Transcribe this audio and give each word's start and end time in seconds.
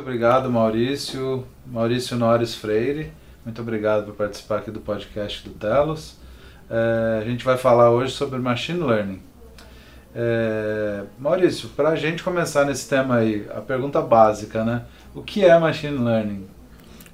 Muito 0.00 0.08
obrigado, 0.08 0.50
Maurício. 0.50 1.46
Maurício 1.66 2.16
Norris 2.16 2.54
Freire. 2.54 3.12
Muito 3.44 3.60
obrigado 3.60 4.06
por 4.06 4.14
participar 4.14 4.60
aqui 4.60 4.70
do 4.70 4.80
podcast 4.80 5.46
do 5.46 5.54
Telos. 5.54 6.16
É, 6.70 7.18
a 7.20 7.24
gente 7.28 7.44
vai 7.44 7.58
falar 7.58 7.90
hoje 7.90 8.14
sobre 8.14 8.38
Machine 8.38 8.80
Learning. 8.80 9.20
É, 10.14 11.02
Maurício, 11.18 11.68
para 11.76 11.90
a 11.90 11.96
gente 11.96 12.22
começar 12.22 12.64
nesse 12.64 12.88
tema 12.88 13.16
aí, 13.16 13.46
a 13.54 13.60
pergunta 13.60 14.00
básica, 14.00 14.64
né? 14.64 14.84
O 15.14 15.22
que 15.22 15.44
é 15.44 15.58
Machine 15.58 15.98
Learning? 15.98 16.46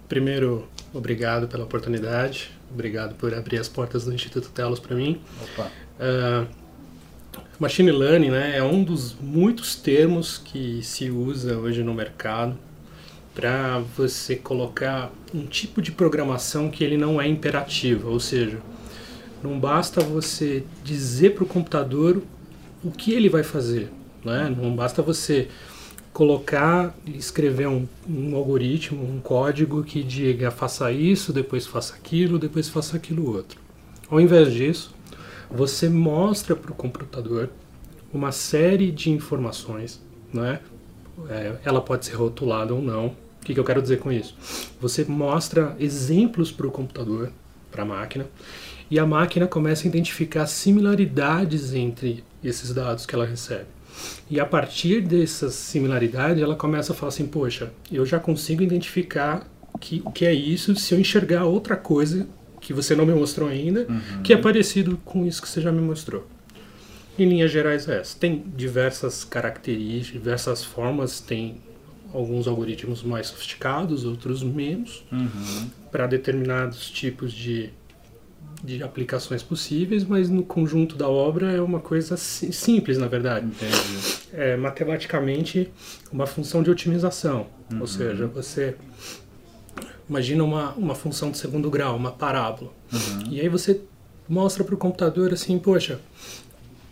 Primeiro, 0.08 0.68
obrigado 0.94 1.48
pela 1.48 1.64
oportunidade, 1.64 2.52
obrigado 2.70 3.16
por 3.16 3.34
abrir 3.34 3.58
as 3.58 3.68
portas 3.68 4.04
do 4.04 4.14
Instituto 4.14 4.48
Telos 4.50 4.78
para 4.78 4.94
mim. 4.94 5.20
Uh, 5.98 6.46
machine 7.58 7.90
Learning 7.90 8.30
né, 8.30 8.56
é 8.56 8.62
um 8.62 8.84
dos 8.84 9.12
muitos 9.12 9.74
termos 9.74 10.38
que 10.38 10.84
se 10.84 11.10
usa 11.10 11.58
hoje 11.58 11.82
no 11.82 11.92
mercado 11.92 12.56
para 13.36 13.80
você 13.96 14.34
colocar 14.34 15.12
um 15.32 15.44
tipo 15.44 15.82
de 15.82 15.92
programação 15.92 16.70
que 16.70 16.82
ele 16.82 16.96
não 16.96 17.20
é 17.20 17.28
imperativo, 17.28 18.10
ou 18.10 18.18
seja, 18.18 18.58
não 19.42 19.60
basta 19.60 20.00
você 20.00 20.64
dizer 20.82 21.34
para 21.34 21.44
o 21.44 21.46
computador 21.46 22.22
o 22.82 22.90
que 22.90 23.12
ele 23.12 23.28
vai 23.28 23.42
fazer. 23.42 23.90
Né? 24.24 24.54
Não 24.60 24.74
basta 24.74 25.02
você 25.02 25.48
colocar 26.12 26.96
escrever 27.06 27.68
um, 27.68 27.86
um, 28.08 28.34
algoritmo, 28.34 29.04
um 29.04 29.20
código 29.20 29.84
que 29.84 30.02
diga 30.02 30.50
faça 30.50 30.90
isso, 30.90 31.30
depois 31.30 31.66
faça 31.66 31.94
aquilo, 31.94 32.38
depois 32.38 32.70
faça 32.70 32.96
aquilo 32.96 33.30
outro. 33.36 33.60
Ao 34.08 34.18
invés 34.18 34.50
disso, 34.50 34.94
você 35.50 35.90
mostra 35.90 36.56
para 36.56 36.72
o 36.72 36.74
computador 36.74 37.50
uma 38.14 38.32
série 38.32 38.90
de 38.90 39.10
informações, 39.10 40.00
né? 40.32 40.60
É, 41.28 41.56
ela 41.64 41.80
pode 41.80 42.06
ser 42.06 42.14
rotulada 42.14 42.74
ou 42.74 42.80
não. 42.80 43.14
O 43.46 43.48
que, 43.48 43.54
que 43.54 43.60
eu 43.60 43.64
quero 43.64 43.80
dizer 43.80 44.00
com 44.00 44.10
isso? 44.10 44.36
Você 44.80 45.04
mostra 45.04 45.76
exemplos 45.78 46.50
para 46.50 46.66
o 46.66 46.70
computador, 46.70 47.30
para 47.70 47.84
a 47.84 47.86
máquina, 47.86 48.26
e 48.90 48.98
a 48.98 49.06
máquina 49.06 49.46
começa 49.46 49.86
a 49.86 49.88
identificar 49.88 50.48
similaridades 50.48 51.72
entre 51.72 52.24
esses 52.42 52.74
dados 52.74 53.06
que 53.06 53.14
ela 53.14 53.24
recebe. 53.24 53.66
E 54.28 54.40
a 54.40 54.44
partir 54.44 55.00
dessas 55.00 55.54
similaridades, 55.54 56.42
ela 56.42 56.56
começa 56.56 56.92
a 56.92 56.96
falar 56.96 57.10
assim: 57.10 57.24
poxa, 57.24 57.72
eu 57.90 58.04
já 58.04 58.18
consigo 58.18 58.64
identificar 58.64 59.48
que, 59.80 60.02
o 60.04 60.10
que 60.10 60.26
é 60.26 60.34
isso 60.34 60.74
se 60.74 60.92
eu 60.92 60.98
enxergar 60.98 61.44
outra 61.44 61.76
coisa 61.76 62.26
que 62.60 62.72
você 62.72 62.96
não 62.96 63.06
me 63.06 63.14
mostrou 63.14 63.48
ainda, 63.48 63.86
uhum. 63.88 64.22
que 64.24 64.32
é 64.32 64.36
parecido 64.36 65.00
com 65.04 65.24
isso 65.24 65.40
que 65.40 65.48
você 65.48 65.60
já 65.60 65.70
me 65.70 65.80
mostrou. 65.80 66.26
Em 67.16 67.28
linhas 67.28 67.52
gerais 67.52 67.88
é 67.88 68.00
essa. 68.00 68.18
Tem 68.18 68.44
diversas 68.56 69.22
características, 69.22 70.20
diversas 70.20 70.64
formas, 70.64 71.20
tem 71.20 71.60
alguns 72.16 72.48
algoritmos 72.48 73.02
mais 73.02 73.28
sofisticados, 73.28 74.04
outros 74.04 74.42
menos, 74.42 75.04
uhum. 75.12 75.68
para 75.90 76.06
determinados 76.06 76.90
tipos 76.90 77.32
de 77.32 77.70
de 78.64 78.82
aplicações 78.82 79.42
possíveis, 79.42 80.04
mas 80.04 80.28
no 80.28 80.42
conjunto 80.42 80.96
da 80.96 81.08
obra 81.08 81.52
é 81.52 81.60
uma 81.60 81.78
coisa 81.78 82.16
simples, 82.16 82.98
na 82.98 83.06
verdade. 83.06 83.46
Entendi. 83.46 84.18
É 84.32 84.56
matematicamente 84.56 85.70
uma 86.10 86.26
função 86.26 86.62
de 86.62 86.70
otimização, 86.70 87.46
uhum. 87.70 87.80
ou 87.80 87.86
seja, 87.86 88.26
você 88.26 88.74
imagina 90.08 90.42
uma, 90.42 90.72
uma 90.72 90.94
função 90.94 91.30
de 91.30 91.38
segundo 91.38 91.70
grau, 91.70 91.96
uma 91.96 92.12
parábola, 92.12 92.72
uhum. 92.92 93.30
e 93.30 93.40
aí 93.40 93.48
você 93.48 93.80
mostra 94.28 94.64
para 94.64 94.74
o 94.74 94.78
computador 94.78 95.32
assim, 95.32 95.58
poxa, 95.58 96.00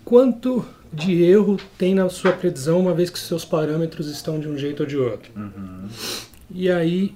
quanto 0.05 0.65
de 0.93 1.23
erro 1.23 1.57
tem 1.77 1.95
na 1.95 2.09
sua 2.09 2.33
previsão 2.33 2.81
uma 2.81 2.95
vez 2.95 3.11
que 3.11 3.19
seus 3.19 3.45
parâmetros 3.45 4.09
estão 4.09 4.39
de 4.39 4.49
um 4.49 4.57
jeito 4.57 4.81
ou 4.81 4.87
de 4.87 4.97
outro. 4.97 5.33
Uhum. 5.35 5.89
E 6.51 6.71
aí 6.71 7.15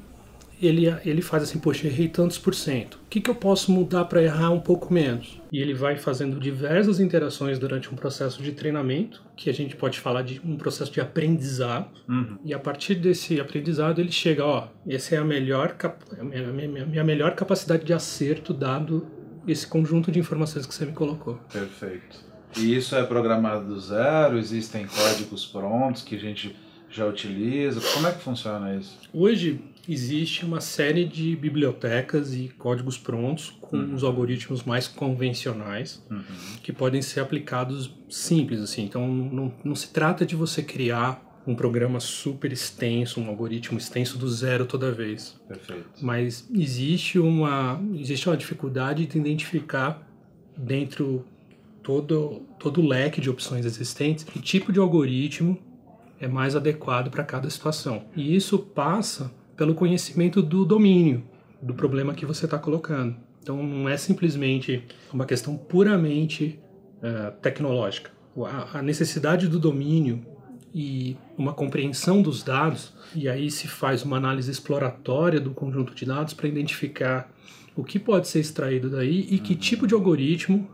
ele, 0.60 0.86
ele 1.04 1.22
faz 1.22 1.44
assim, 1.44 1.58
poxa, 1.58 1.86
errei 1.86 2.08
tantos 2.08 2.36
por 2.36 2.54
cento. 2.54 2.94
O 2.96 3.08
que, 3.08 3.20
que 3.20 3.30
eu 3.30 3.34
posso 3.34 3.70
mudar 3.70 4.06
para 4.06 4.20
errar 4.20 4.50
um 4.50 4.58
pouco 4.58 4.92
menos? 4.92 5.40
E 5.52 5.60
ele 5.60 5.72
vai 5.72 5.96
fazendo 5.96 6.40
diversas 6.40 6.98
interações 6.98 7.58
durante 7.58 7.92
um 7.92 7.96
processo 7.96 8.42
de 8.42 8.50
treinamento, 8.50 9.22
que 9.36 9.48
a 9.48 9.54
gente 9.54 9.76
pode 9.76 10.00
falar 10.00 10.22
de 10.22 10.40
um 10.44 10.56
processo 10.56 10.90
de 10.90 11.00
aprendizado. 11.00 11.88
Uhum. 12.08 12.38
E 12.44 12.52
a 12.52 12.58
partir 12.58 12.96
desse 12.96 13.40
aprendizado 13.40 14.00
ele 14.00 14.10
chega, 14.10 14.44
ó, 14.44 14.68
essa 14.88 15.14
é 15.14 15.18
a 15.18 15.24
melhor, 15.24 15.76
a 16.18 16.24
minha, 16.24 16.52
minha, 16.52 16.86
minha 16.86 17.04
melhor 17.04 17.36
capacidade 17.36 17.84
de 17.84 17.92
acerto 17.92 18.52
dado 18.52 19.06
esse 19.46 19.66
conjunto 19.66 20.10
de 20.10 20.18
informações 20.18 20.66
que 20.66 20.74
você 20.74 20.84
me 20.84 20.92
colocou. 20.92 21.38
Perfeito. 21.52 22.27
E 22.56 22.74
isso 22.74 22.94
é 22.94 23.02
programado 23.04 23.66
do 23.66 23.80
zero? 23.80 24.38
Existem 24.38 24.86
códigos 24.86 25.46
prontos 25.46 26.02
que 26.02 26.16
a 26.16 26.18
gente 26.18 26.54
já 26.90 27.06
utiliza? 27.06 27.80
Como 27.94 28.06
é 28.06 28.12
que 28.12 28.20
funciona 28.20 28.74
isso? 28.74 28.98
Hoje, 29.12 29.60
existe 29.88 30.44
uma 30.44 30.60
série 30.60 31.04
de 31.04 31.34
bibliotecas 31.34 32.34
e 32.34 32.48
códigos 32.58 32.98
prontos 32.98 33.50
com 33.60 33.76
uhum. 33.76 33.94
os 33.94 34.04
algoritmos 34.04 34.62
mais 34.62 34.86
convencionais 34.86 36.04
uhum. 36.10 36.22
que 36.62 36.72
podem 36.72 37.00
ser 37.00 37.20
aplicados 37.20 37.90
simples 38.08 38.60
assim. 38.60 38.84
Então 38.84 39.08
não, 39.08 39.52
não 39.64 39.74
se 39.74 39.90
trata 39.90 40.26
de 40.26 40.36
você 40.36 40.62
criar 40.62 41.26
um 41.46 41.54
programa 41.54 41.98
super 41.98 42.52
extenso, 42.52 43.18
um 43.18 43.28
algoritmo 43.28 43.78
extenso 43.78 44.18
do 44.18 44.28
zero 44.28 44.66
toda 44.66 44.92
vez. 44.92 45.40
Perfeito. 45.48 45.86
Mas 46.02 46.46
existe 46.54 47.18
uma 47.18 47.80
existe 47.94 48.28
uma 48.28 48.36
dificuldade 48.36 49.06
de 49.06 49.18
identificar 49.18 50.06
dentro 50.54 51.24
todo 51.88 52.42
todo 52.58 52.82
o 52.82 52.86
leque 52.86 53.18
de 53.18 53.30
opções 53.30 53.64
existentes 53.64 54.22
que 54.22 54.38
tipo 54.38 54.70
de 54.70 54.78
algoritmo 54.78 55.58
é 56.20 56.28
mais 56.28 56.54
adequado 56.54 57.10
para 57.10 57.24
cada 57.24 57.48
situação. 57.48 58.04
E 58.14 58.36
isso 58.36 58.58
passa 58.58 59.32
pelo 59.56 59.74
conhecimento 59.74 60.42
do 60.42 60.66
domínio 60.66 61.24
do 61.62 61.72
problema 61.72 62.12
que 62.12 62.26
você 62.26 62.44
está 62.44 62.58
colocando. 62.58 63.16
Então 63.42 63.62
não 63.62 63.88
é 63.88 63.96
simplesmente 63.96 64.84
uma 65.10 65.24
questão 65.24 65.56
puramente 65.56 66.60
uh, 66.98 67.32
tecnológica. 67.40 68.10
A, 68.44 68.80
a 68.80 68.82
necessidade 68.82 69.48
do 69.48 69.58
domínio 69.58 70.22
e 70.74 71.16
uma 71.38 71.54
compreensão 71.54 72.20
dos 72.20 72.42
dados, 72.42 72.92
e 73.14 73.28
aí 73.30 73.50
se 73.50 73.66
faz 73.66 74.04
uma 74.04 74.18
análise 74.18 74.50
exploratória 74.50 75.40
do 75.40 75.52
conjunto 75.52 75.94
de 75.94 76.04
dados 76.04 76.34
para 76.34 76.48
identificar 76.48 77.32
o 77.74 77.82
que 77.82 77.98
pode 77.98 78.28
ser 78.28 78.40
extraído 78.40 78.90
daí 78.90 79.26
e 79.30 79.38
que 79.38 79.54
tipo 79.54 79.86
de 79.86 79.94
algoritmo 79.94 80.68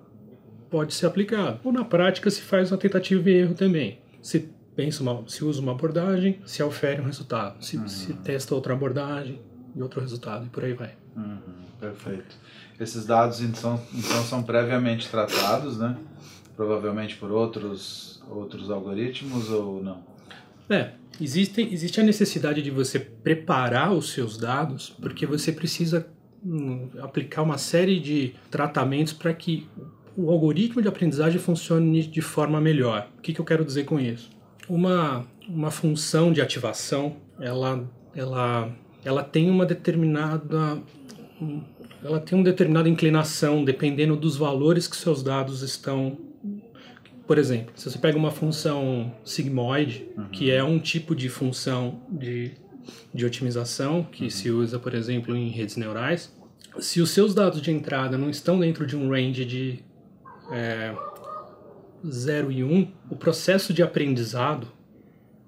pode 0.75 0.93
ser 0.93 1.07
aplicado. 1.07 1.61
Ou 1.63 1.73
na 1.73 1.85
prática 1.85 2.29
se 2.29 2.43
faz 2.43 2.73
uma 2.73 2.79
tentativa 2.79 3.31
e 3.31 3.35
erro 3.35 3.55
também. 3.55 4.01
Se 4.21 4.51
pensa 4.75 5.05
uma, 5.05 5.23
se 5.29 5.45
usa 5.45 5.61
uma 5.61 5.71
abordagem, 5.71 6.41
se 6.45 6.61
ofere 6.65 7.01
um 7.01 7.05
resultado, 7.05 7.65
se, 7.65 7.77
uhum. 7.77 7.87
se 7.87 8.13
testa 8.15 8.57
outra 8.57 8.73
abordagem 8.73 9.41
e 9.73 9.81
outro 9.81 10.01
resultado 10.01 10.47
e 10.47 10.49
por 10.49 10.65
aí 10.65 10.73
vai. 10.73 10.97
Uhum, 11.17 11.39
perfeito. 11.79 12.37
Esses 12.81 13.07
dados 13.07 13.41
então, 13.41 13.81
então 13.95 14.25
são 14.25 14.43
previamente 14.43 15.09
tratados, 15.09 15.79
né? 15.79 15.97
Provavelmente 16.57 17.15
por 17.19 17.31
outros 17.31 18.21
outros 18.29 18.69
algoritmos 18.69 19.51
ou 19.51 19.81
não? 19.81 20.03
É, 20.69 20.91
existe, 21.21 21.61
existe 21.61 22.01
a 22.01 22.03
necessidade 22.03 22.63
de 22.63 22.73
você 22.73 22.99
preparar 22.99 23.93
os 23.93 24.11
seus 24.11 24.37
dados, 24.37 24.91
porque 25.01 25.25
você 25.25 25.53
precisa 25.53 26.09
hum, 26.45 26.89
aplicar 27.01 27.43
uma 27.43 27.59
série 27.59 28.01
de 28.01 28.35
tratamentos 28.51 29.13
para 29.13 29.33
que 29.33 29.69
o 30.17 30.31
algoritmo 30.31 30.81
de 30.81 30.89
aprendizagem 30.89 31.41
funcione 31.41 32.03
de 32.07 32.21
forma 32.21 32.61
melhor. 32.61 33.09
O 33.19 33.21
que, 33.21 33.33
que 33.33 33.41
eu 33.41 33.45
quero 33.45 33.65
dizer 33.65 33.85
com 33.85 33.99
isso? 33.99 34.31
uma, 34.69 35.27
uma 35.49 35.71
função 35.71 36.33
de 36.33 36.41
ativação, 36.41 37.17
ela, 37.41 37.89
ela, 38.15 38.73
ela 39.05 39.23
tem 39.23 39.51
uma 39.51 39.67
determinada 39.67 40.83
ela 42.03 42.21
tem 42.21 42.39
uma 42.39 42.45
determinada 42.45 42.89
inclinação 42.89 43.65
dependendo 43.65 44.15
dos 44.15 44.37
valores 44.37 44.87
que 44.87 44.97
seus 44.97 45.23
dados 45.23 45.63
estão 45.63 46.17
por 47.27 47.39
exemplo, 47.39 47.73
se 47.75 47.91
você 47.91 47.99
pega 47.99 48.19
uma 48.19 48.31
função 48.31 49.15
sigmoide, 49.25 50.07
uhum. 50.15 50.29
que 50.29 50.51
é 50.51 50.63
um 50.63 50.79
tipo 50.79 51.15
de 51.17 51.31
função 51.31 52.03
de, 52.11 52.53
de 53.15 53.25
otimização 53.25 54.03
que 54.03 54.25
uhum. 54.25 54.31
se 54.31 54.51
usa, 54.51 54.79
por 54.79 54.93
exemplo, 54.93 55.35
em 55.35 55.49
redes 55.49 55.77
neurais, 55.77 56.31
se 56.79 57.01
os 57.01 57.11
seus 57.13 57.35
dados 57.35 57.63
de 57.63 57.71
entrada 57.71 58.19
não 58.19 58.29
estão 58.29 58.61
dentro 58.61 58.87
de 58.87 58.95
um 58.95 59.09
range 59.09 59.47
de 59.47 59.83
é, 60.51 60.95
0 62.07 62.53
e 62.53 62.65
1, 62.65 62.73
um, 62.73 62.93
o 63.11 63.17
processo 63.17 63.73
de 63.73 63.83
aprendizado 63.83 64.69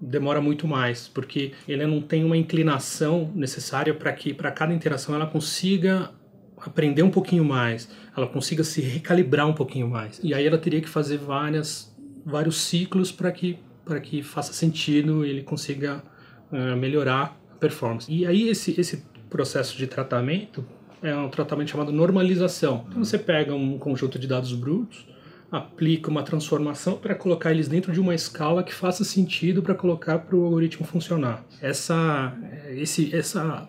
demora 0.00 0.40
muito 0.40 0.66
mais, 0.66 1.08
porque 1.08 1.52
ele 1.66 1.86
não 1.86 2.00
tem 2.00 2.24
uma 2.24 2.36
inclinação 2.36 3.30
necessária 3.34 3.94
para 3.94 4.12
que 4.12 4.34
para 4.34 4.50
cada 4.50 4.72
interação 4.72 5.14
ela 5.14 5.26
consiga 5.26 6.10
aprender 6.58 7.02
um 7.02 7.10
pouquinho 7.10 7.44
mais, 7.44 7.88
ela 8.16 8.26
consiga 8.26 8.64
se 8.64 8.80
recalibrar 8.80 9.46
um 9.46 9.52
pouquinho 9.52 9.88
mais. 9.88 10.20
E 10.22 10.34
aí 10.34 10.46
ela 10.46 10.58
teria 10.58 10.80
que 10.80 10.88
fazer 10.88 11.18
várias 11.18 11.94
vários 12.24 12.60
ciclos 12.62 13.12
para 13.12 13.30
que 13.30 13.58
para 13.84 14.00
que 14.00 14.20
faça 14.22 14.52
sentido 14.52 15.24
e 15.24 15.30
ele 15.30 15.42
consiga 15.42 16.02
uh, 16.50 16.76
melhorar 16.76 17.38
a 17.52 17.54
performance. 17.54 18.12
E 18.12 18.26
aí 18.26 18.48
esse 18.48 18.78
esse 18.78 19.04
processo 19.30 19.76
de 19.76 19.86
tratamento 19.86 20.66
é 21.06 21.16
um 21.16 21.28
tratamento 21.28 21.70
chamado 21.70 21.92
normalização. 21.92 22.84
Então 22.88 23.04
você 23.04 23.18
pega 23.18 23.54
um 23.54 23.78
conjunto 23.78 24.18
de 24.18 24.26
dados 24.26 24.52
brutos 24.52 25.06
aplica 25.50 26.10
uma 26.10 26.22
transformação 26.22 26.96
para 26.98 27.14
colocar 27.14 27.50
eles 27.50 27.68
dentro 27.68 27.92
de 27.92 28.00
uma 28.00 28.14
escala 28.14 28.62
que 28.62 28.74
faça 28.74 29.04
sentido 29.04 29.62
para 29.62 29.74
colocar 29.74 30.18
para 30.18 30.36
o 30.36 30.44
algoritmo 30.44 30.86
funcionar. 30.86 31.44
Essa, 31.60 32.36
esse, 32.70 33.14
essa 33.14 33.68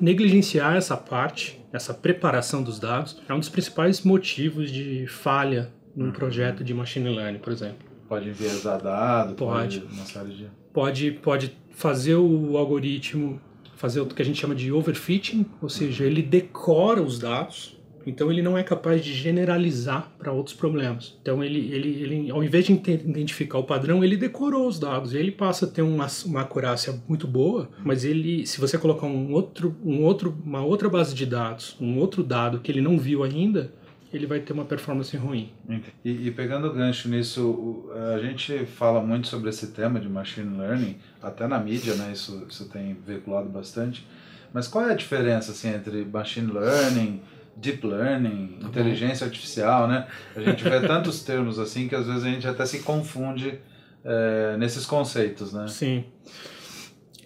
negligenciar 0.00 0.76
essa 0.76 0.96
parte, 0.96 1.60
essa 1.72 1.92
preparação 1.92 2.62
dos 2.62 2.78
dados, 2.78 3.20
é 3.28 3.34
um 3.34 3.38
dos 3.38 3.48
principais 3.48 4.02
motivos 4.02 4.70
de 4.70 5.06
falha 5.06 5.70
num 5.94 6.06
uhum. 6.06 6.12
projeto 6.12 6.64
de 6.64 6.72
machine 6.72 7.08
learning, 7.08 7.38
por 7.38 7.52
exemplo. 7.52 7.90
Pode 8.08 8.28
enviesar 8.28 8.80
dado, 8.80 9.34
pode, 9.34 9.80
pode 9.80 9.94
uma 9.94 10.04
série 10.04 10.34
de... 10.34 10.46
Pode, 10.72 11.10
pode 11.12 11.56
fazer 11.70 12.14
o 12.14 12.56
algoritmo 12.56 13.40
fazer 13.82 14.00
o 14.00 14.06
que 14.06 14.22
a 14.22 14.24
gente 14.24 14.40
chama 14.40 14.54
de 14.54 14.70
overfitting, 14.70 15.44
ou 15.60 15.68
seja, 15.68 16.04
ele 16.04 16.22
decora 16.22 17.02
os 17.02 17.18
dados 17.18 17.76
então 18.06 18.30
ele 18.30 18.42
não 18.42 18.58
é 18.58 18.62
capaz 18.62 19.04
de 19.04 19.12
generalizar 19.12 20.12
para 20.18 20.32
outros 20.32 20.56
problemas. 20.56 21.16
Então 21.22 21.42
ele, 21.42 21.72
ele, 21.72 22.02
ele, 22.02 22.30
ao 22.30 22.42
invés 22.42 22.64
de 22.64 22.72
identificar 22.72 23.58
o 23.58 23.64
padrão, 23.64 24.02
ele 24.02 24.16
decorou 24.16 24.66
os 24.66 24.78
dados. 24.78 25.14
Ele 25.14 25.30
passa 25.30 25.66
a 25.66 25.68
ter 25.68 25.82
uma, 25.82 26.06
uma 26.26 26.40
acurácia 26.40 27.00
muito 27.08 27.26
boa, 27.26 27.68
mas 27.84 28.04
ele, 28.04 28.46
se 28.46 28.60
você 28.60 28.76
colocar 28.76 29.06
um 29.06 29.32
outro, 29.32 29.76
um 29.84 30.02
outro, 30.02 30.36
uma 30.44 30.64
outra 30.64 30.88
base 30.88 31.14
de 31.14 31.26
dados, 31.26 31.76
um 31.80 31.98
outro 31.98 32.22
dado 32.22 32.60
que 32.60 32.70
ele 32.70 32.80
não 32.80 32.98
viu 32.98 33.22
ainda, 33.22 33.72
ele 34.12 34.26
vai 34.26 34.40
ter 34.40 34.52
uma 34.52 34.64
performance 34.64 35.16
ruim. 35.16 35.50
E, 36.04 36.28
e 36.28 36.30
pegando 36.30 36.68
o 36.68 36.72
gancho 36.72 37.08
nisso, 37.08 37.90
a 38.14 38.18
gente 38.18 38.66
fala 38.66 39.00
muito 39.00 39.28
sobre 39.28 39.50
esse 39.50 39.68
tema 39.68 39.98
de 39.98 40.08
machine 40.08 40.56
learning, 40.58 40.96
até 41.22 41.46
na 41.46 41.58
mídia, 41.58 41.94
né? 41.94 42.12
Isso, 42.12 42.46
isso 42.48 42.68
tem 42.68 42.94
veiculado 43.06 43.48
bastante. 43.48 44.06
Mas 44.52 44.68
qual 44.68 44.86
é 44.86 44.92
a 44.92 44.96
diferença 44.96 45.52
assim, 45.52 45.70
entre 45.74 46.04
machine 46.04 46.52
learning 46.52 47.22
deep 47.56 47.86
learning, 47.86 48.58
tá 48.60 48.68
inteligência 48.68 49.26
artificial, 49.26 49.86
né? 49.86 50.06
A 50.34 50.40
gente 50.40 50.64
vê 50.64 50.80
tantos 50.80 51.22
termos 51.24 51.58
assim 51.58 51.88
que 51.88 51.94
às 51.94 52.06
vezes 52.06 52.24
a 52.24 52.28
gente 52.28 52.46
até 52.46 52.64
se 52.64 52.80
confunde 52.80 53.58
é, 54.04 54.56
nesses 54.56 54.86
conceitos, 54.86 55.52
né? 55.52 55.68
Sim. 55.68 56.04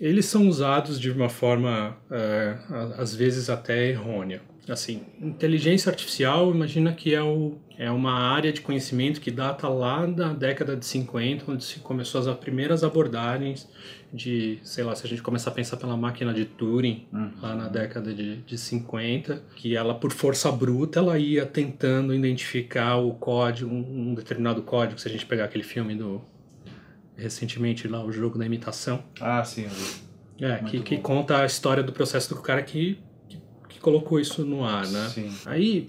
Eles 0.00 0.26
são 0.26 0.46
usados 0.48 1.00
de 1.00 1.10
uma 1.10 1.28
forma, 1.28 1.96
é, 2.10 2.56
às 2.98 3.14
vezes 3.14 3.48
até 3.48 3.88
errônea. 3.88 4.42
Assim, 4.68 5.02
inteligência 5.20 5.90
artificial, 5.90 6.50
imagina 6.52 6.92
que 6.92 7.14
é, 7.14 7.22
o, 7.22 7.56
é 7.78 7.88
uma 7.88 8.12
área 8.12 8.52
de 8.52 8.60
conhecimento 8.60 9.20
que 9.20 9.30
data 9.30 9.68
lá 9.68 10.04
da 10.06 10.32
década 10.32 10.76
de 10.76 10.84
50, 10.84 11.52
onde 11.52 11.64
se 11.64 11.78
começou 11.78 12.20
as 12.20 12.36
primeiras 12.38 12.82
abordagens 12.82 13.68
de, 14.12 14.58
sei 14.62 14.82
lá, 14.82 14.94
se 14.96 15.06
a 15.06 15.08
gente 15.08 15.22
começar 15.22 15.50
a 15.50 15.52
pensar 15.52 15.76
pela 15.76 15.96
máquina 15.96 16.34
de 16.34 16.44
Turing, 16.44 17.06
uhum. 17.12 17.30
lá 17.40 17.54
na 17.54 17.68
década 17.68 18.12
de, 18.12 18.38
de 18.38 18.58
50, 18.58 19.42
que 19.54 19.76
ela, 19.76 19.94
por 19.94 20.10
força 20.12 20.50
bruta, 20.50 20.98
ela 20.98 21.16
ia 21.16 21.46
tentando 21.46 22.12
identificar 22.12 22.96
o 22.96 23.14
código, 23.14 23.72
um, 23.72 24.14
determinado 24.14 24.62
código, 24.62 24.98
se 24.98 25.06
a 25.06 25.10
gente 25.10 25.26
pegar 25.26 25.44
aquele 25.44 25.64
filme 25.64 25.94
do, 25.94 26.20
recentemente 27.16 27.86
lá, 27.86 28.04
o 28.04 28.10
jogo 28.10 28.38
da 28.38 28.46
imitação. 28.46 29.04
Ah, 29.20 29.44
sim. 29.44 29.66
É, 30.40 30.56
que, 30.64 30.80
que, 30.80 30.98
conta 30.98 31.38
a 31.38 31.46
história 31.46 31.82
do 31.82 31.92
processo 31.92 32.34
do 32.34 32.42
cara 32.42 32.62
que 32.62 32.98
colocou 33.86 34.18
isso 34.18 34.44
no 34.44 34.64
ar, 34.64 34.84
né? 34.88 35.08
Sim. 35.14 35.32
Aí 35.46 35.88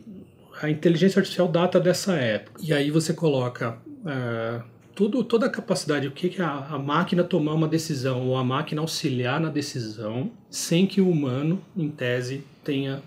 a 0.62 0.70
inteligência 0.70 1.18
artificial 1.18 1.48
data 1.48 1.80
dessa 1.80 2.14
época. 2.14 2.62
E 2.64 2.72
aí 2.72 2.92
você 2.92 3.12
coloca 3.12 3.80
uh, 4.06 4.62
tudo, 4.94 5.24
toda 5.24 5.48
a 5.48 5.50
capacidade, 5.50 6.08
o 6.08 6.12
que, 6.12 6.30
que 6.30 6.40
a, 6.40 6.68
a, 6.70 6.78
máquina 6.78 7.24
tomar 7.24 7.56
uma 7.56 7.68
decisão 7.68 8.28
ou 8.28 8.38
a 8.38 8.44
máquina 8.44 8.82
auxiliar 8.82 9.40
na 9.40 9.50
decisão, 9.50 10.30
sem 10.48 10.86
que 10.86 11.02
o 11.02 11.10
humano, 11.10 11.60
em 11.76 11.90
tese, 11.90 12.44
tenha 12.64 13.02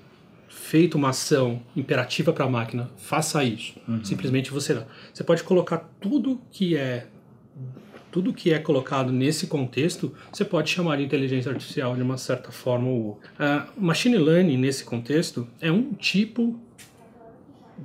feito 0.48 0.96
uma 0.98 1.10
ação 1.10 1.62
imperativa 1.76 2.32
para 2.32 2.46
a 2.46 2.50
máquina, 2.50 2.90
faça 2.96 3.44
isso. 3.44 3.74
Uhum. 3.86 4.04
Simplesmente 4.04 4.50
você 4.50 4.84
Você 5.14 5.22
pode 5.22 5.44
colocar 5.44 5.88
tudo 6.00 6.40
que 6.50 6.76
é 6.76 7.06
tudo 8.10 8.32
que 8.32 8.52
é 8.52 8.58
colocado 8.58 9.12
nesse 9.12 9.46
contexto, 9.46 10.12
você 10.32 10.44
pode 10.44 10.70
chamar 10.70 10.96
de 10.96 11.04
inteligência 11.04 11.50
artificial 11.50 11.94
de 11.94 12.02
uma 12.02 12.18
certa 12.18 12.50
forma 12.50 12.88
ou 12.88 13.04
outra. 13.04 13.30
Uh, 13.38 13.84
machine 13.84 14.16
learning, 14.18 14.56
nesse 14.56 14.84
contexto, 14.84 15.46
é 15.60 15.70
um 15.70 15.92
tipo 15.92 16.58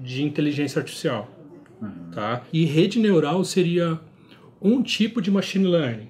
de 0.01 0.24
inteligência 0.24 0.80
artificial. 0.80 1.30
Uhum. 1.81 2.12
Tá? 2.12 2.44
E 2.51 2.66
rede 2.66 3.00
neural 3.00 3.44
seria 3.44 4.00
um 4.62 4.81
tipo 4.81 5.22
de 5.22 5.30
machine 5.30 5.68
learning. 5.68 6.10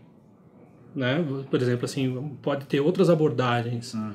Né? 0.96 1.24
Por 1.50 1.62
exemplo, 1.62 1.86
assim, 1.86 2.38
pode 2.42 2.66
ter 2.66 2.80
outras 2.80 3.10
abordagens 3.10 3.94
uhum. 3.94 4.14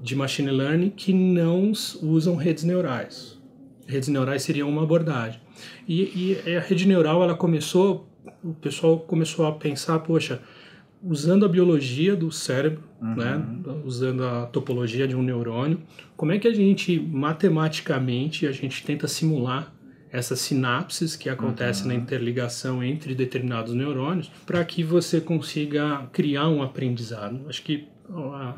de 0.00 0.14
machine 0.14 0.50
learning 0.50 0.90
que 0.90 1.12
não 1.12 1.72
usam 2.02 2.36
redes 2.36 2.62
neurais. 2.62 3.38
Redes 3.86 4.08
neurais 4.08 4.42
seria 4.42 4.64
uma 4.64 4.84
abordagem. 4.84 5.40
E, 5.88 6.38
e 6.46 6.56
a 6.56 6.60
rede 6.60 6.86
neural 6.86 7.22
ela 7.22 7.34
começou 7.34 8.09
o 8.42 8.54
pessoal 8.54 8.98
começou 8.98 9.46
a 9.46 9.52
pensar, 9.52 9.98
poxa, 10.00 10.40
usando 11.02 11.44
a 11.44 11.48
biologia 11.48 12.14
do 12.14 12.30
cérebro, 12.30 12.82
uhum. 13.00 13.14
né, 13.14 13.42
usando 13.84 14.24
a 14.24 14.46
topologia 14.46 15.08
de 15.08 15.16
um 15.16 15.22
neurônio, 15.22 15.80
como 16.16 16.32
é 16.32 16.38
que 16.38 16.46
a 16.46 16.54
gente 16.54 16.98
matematicamente 16.98 18.46
a 18.46 18.52
gente 18.52 18.84
tenta 18.84 19.08
simular 19.08 19.72
essas 20.12 20.40
sinapses 20.40 21.14
que 21.14 21.28
acontecem 21.28 21.84
uhum. 21.84 21.88
na 21.88 21.94
interligação 21.94 22.82
entre 22.82 23.14
determinados 23.14 23.72
neurônios 23.72 24.30
para 24.44 24.64
que 24.64 24.82
você 24.82 25.20
consiga 25.20 26.08
criar 26.12 26.48
um 26.48 26.62
aprendizado. 26.62 27.46
Acho 27.48 27.62
que 27.62 27.88
a, 28.12 28.54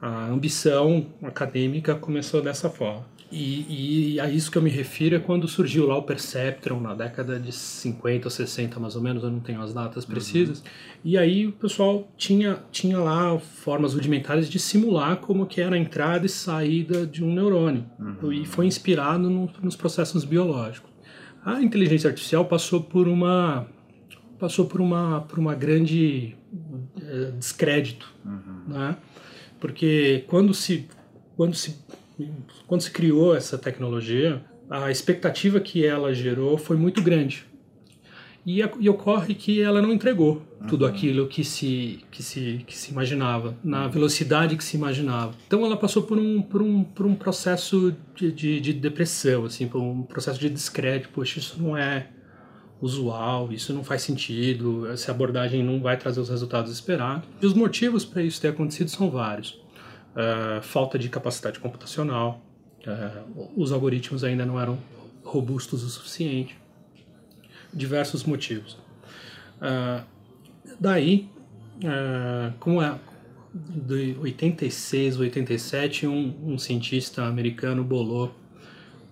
a 0.00 0.26
ambição 0.28 1.06
acadêmica 1.22 1.94
começou 1.94 2.40
dessa 2.40 2.70
forma. 2.70 3.04
E, 3.30 4.14
e, 4.14 4.20
a 4.20 4.30
isso 4.30 4.50
que 4.50 4.58
eu 4.58 4.62
me 4.62 4.70
refiro 4.70 5.16
é 5.16 5.18
quando 5.18 5.48
surgiu 5.48 5.86
lá 5.86 5.96
o 5.96 6.02
Perceptron, 6.02 6.80
na 6.80 6.94
década 6.94 7.40
de 7.40 7.50
50 7.50 8.26
ou 8.26 8.30
60 8.30 8.78
mais 8.78 8.94
ou 8.94 9.02
menos, 9.02 9.24
eu 9.24 9.30
não 9.30 9.40
tenho 9.40 9.60
as 9.60 9.74
datas 9.74 10.04
uhum. 10.04 10.10
precisas. 10.10 10.60
Uhum. 10.60 10.64
E 11.04 11.18
aí 11.18 11.46
o 11.46 11.52
pessoal 11.52 12.08
tinha, 12.16 12.58
tinha 12.70 12.98
lá 12.98 13.36
formas 13.38 13.94
rudimentares 13.94 14.48
de 14.48 14.58
simular 14.58 15.16
como 15.16 15.46
que 15.46 15.60
era 15.60 15.74
a 15.74 15.78
entrada 15.78 16.24
e 16.24 16.28
saída 16.28 17.04
de 17.04 17.24
um 17.24 17.32
neurônio. 17.32 17.84
Uhum. 17.98 18.32
E 18.32 18.46
foi 18.46 18.66
inspirado 18.66 19.28
no, 19.28 19.50
nos 19.60 19.74
processos 19.74 20.24
biológicos. 20.24 20.90
A 21.44 21.60
inteligência 21.62 22.08
artificial 22.08 22.44
passou 22.44 22.82
por 22.82 23.08
uma 23.08 23.66
passou 24.38 24.66
por 24.66 24.80
uma 24.80 25.22
por 25.22 25.38
uma 25.38 25.54
grande 25.54 26.36
é, 27.00 27.30
descrédito, 27.32 28.12
uhum. 28.24 28.62
né? 28.68 28.96
Porque 29.58 30.24
quando 30.28 30.52
se 30.52 30.88
quando 31.36 31.54
se 31.54 31.76
quando 32.66 32.80
se 32.80 32.90
criou 32.90 33.34
essa 33.34 33.58
tecnologia, 33.58 34.42
a 34.70 34.90
expectativa 34.90 35.60
que 35.60 35.84
ela 35.84 36.14
gerou 36.14 36.56
foi 36.56 36.76
muito 36.76 37.02
grande. 37.02 37.44
E, 38.44 38.60
e 38.60 38.88
ocorre 38.88 39.34
que 39.34 39.60
ela 39.60 39.82
não 39.82 39.92
entregou 39.92 40.40
uhum. 40.60 40.68
tudo 40.68 40.86
aquilo 40.86 41.26
que 41.26 41.42
se, 41.42 42.04
que, 42.12 42.22
se, 42.22 42.64
que 42.64 42.78
se 42.78 42.92
imaginava, 42.92 43.56
na 43.62 43.88
velocidade 43.88 44.56
que 44.56 44.62
se 44.62 44.76
imaginava. 44.76 45.34
Então 45.48 45.64
ela 45.64 45.76
passou 45.76 46.04
por 46.04 46.16
um, 46.16 46.40
por 46.40 46.62
um, 46.62 46.84
por 46.84 47.06
um 47.06 47.14
processo 47.16 47.94
de, 48.14 48.30
de, 48.30 48.60
de 48.60 48.72
depressão, 48.72 49.44
assim, 49.44 49.66
por 49.66 49.80
um 49.80 50.02
processo 50.02 50.38
de 50.38 50.48
descrédito. 50.48 51.08
Poxa, 51.12 51.40
isso 51.40 51.60
não 51.60 51.76
é 51.76 52.06
usual, 52.80 53.52
isso 53.52 53.72
não 53.72 53.82
faz 53.82 54.02
sentido, 54.02 54.86
essa 54.90 55.10
abordagem 55.10 55.64
não 55.64 55.80
vai 55.80 55.96
trazer 55.96 56.20
os 56.20 56.28
resultados 56.28 56.70
esperados. 56.70 57.28
E 57.42 57.46
os 57.46 57.52
motivos 57.52 58.04
para 58.04 58.22
isso 58.22 58.40
ter 58.40 58.48
acontecido 58.48 58.88
são 58.88 59.10
vários 59.10 59.65
uh, 60.16 60.62
falta 60.62 60.98
de 60.98 61.08
capacidade 61.08 61.60
computacional, 61.60 62.42
uh, 62.86 63.50
os 63.54 63.70
algoritmos 63.70 64.24
ainda 64.24 64.46
não 64.46 64.58
eram 64.58 64.78
robustos 65.22 65.84
o 65.84 65.88
suficiente, 65.88 66.56
diversos 67.72 68.24
motivos. 68.24 68.78
Uh, 69.60 70.04
daí, 70.80 71.28
como 72.58 72.80
é 72.80 72.98
de 73.54 74.16
86, 74.18 75.18
87, 75.18 76.06
um, 76.06 76.34
um 76.42 76.58
cientista 76.58 77.24
americano 77.24 77.84
bolou 77.84 78.34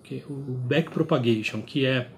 que, 0.03 0.23
o 0.29 0.33
backpropagation, 0.33 1.61
que 1.61 1.85
é 1.85 2.09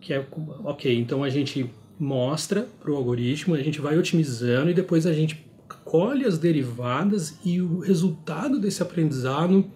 que 0.00 0.12
é 0.12 0.22
ok, 0.64 0.98
então 0.98 1.24
a 1.24 1.30
gente 1.30 1.70
mostra 1.98 2.68
para 2.78 2.90
o 2.90 2.96
algoritmo, 2.96 3.54
a 3.54 3.62
gente 3.62 3.80
vai 3.80 3.96
otimizando 3.96 4.70
e 4.70 4.74
depois 4.74 5.06
a 5.06 5.14
gente 5.14 5.42
colhe 5.84 6.24
as 6.24 6.38
derivadas 6.38 7.38
e 7.44 7.60
o 7.60 7.78
resultado 7.78 8.58
desse 8.58 8.82
aprendizado 8.82 9.70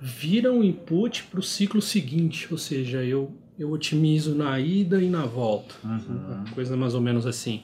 vira 0.00 0.52
um 0.52 0.62
input 0.62 1.24
para 1.24 1.40
o 1.40 1.42
ciclo 1.42 1.80
seguinte, 1.80 2.48
ou 2.50 2.58
seja, 2.58 3.02
eu, 3.04 3.32
eu 3.58 3.70
otimizo 3.70 4.34
na 4.34 4.58
ida 4.60 5.00
e 5.00 5.08
na 5.08 5.24
volta, 5.24 5.74
uhum. 5.84 6.44
coisa 6.54 6.76
mais 6.76 6.94
ou 6.94 7.00
menos 7.00 7.26
assim. 7.26 7.62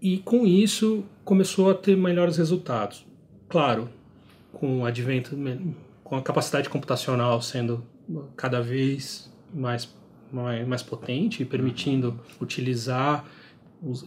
E 0.00 0.18
com 0.18 0.46
isso 0.46 1.04
começou 1.24 1.70
a 1.70 1.74
ter 1.74 1.96
melhores 1.96 2.36
resultados. 2.36 3.04
Claro, 3.48 3.88
com 4.52 4.80
o 4.80 4.84
advento, 4.84 5.36
com 6.04 6.16
a 6.16 6.22
capacidade 6.22 6.68
computacional 6.68 7.42
sendo 7.42 7.84
cada 8.36 8.60
vez 8.60 9.30
mais, 9.52 9.92
mais, 10.32 10.66
mais 10.66 10.82
potente 10.82 11.42
e 11.42 11.46
permitindo 11.46 12.18
utilizar 12.40 13.24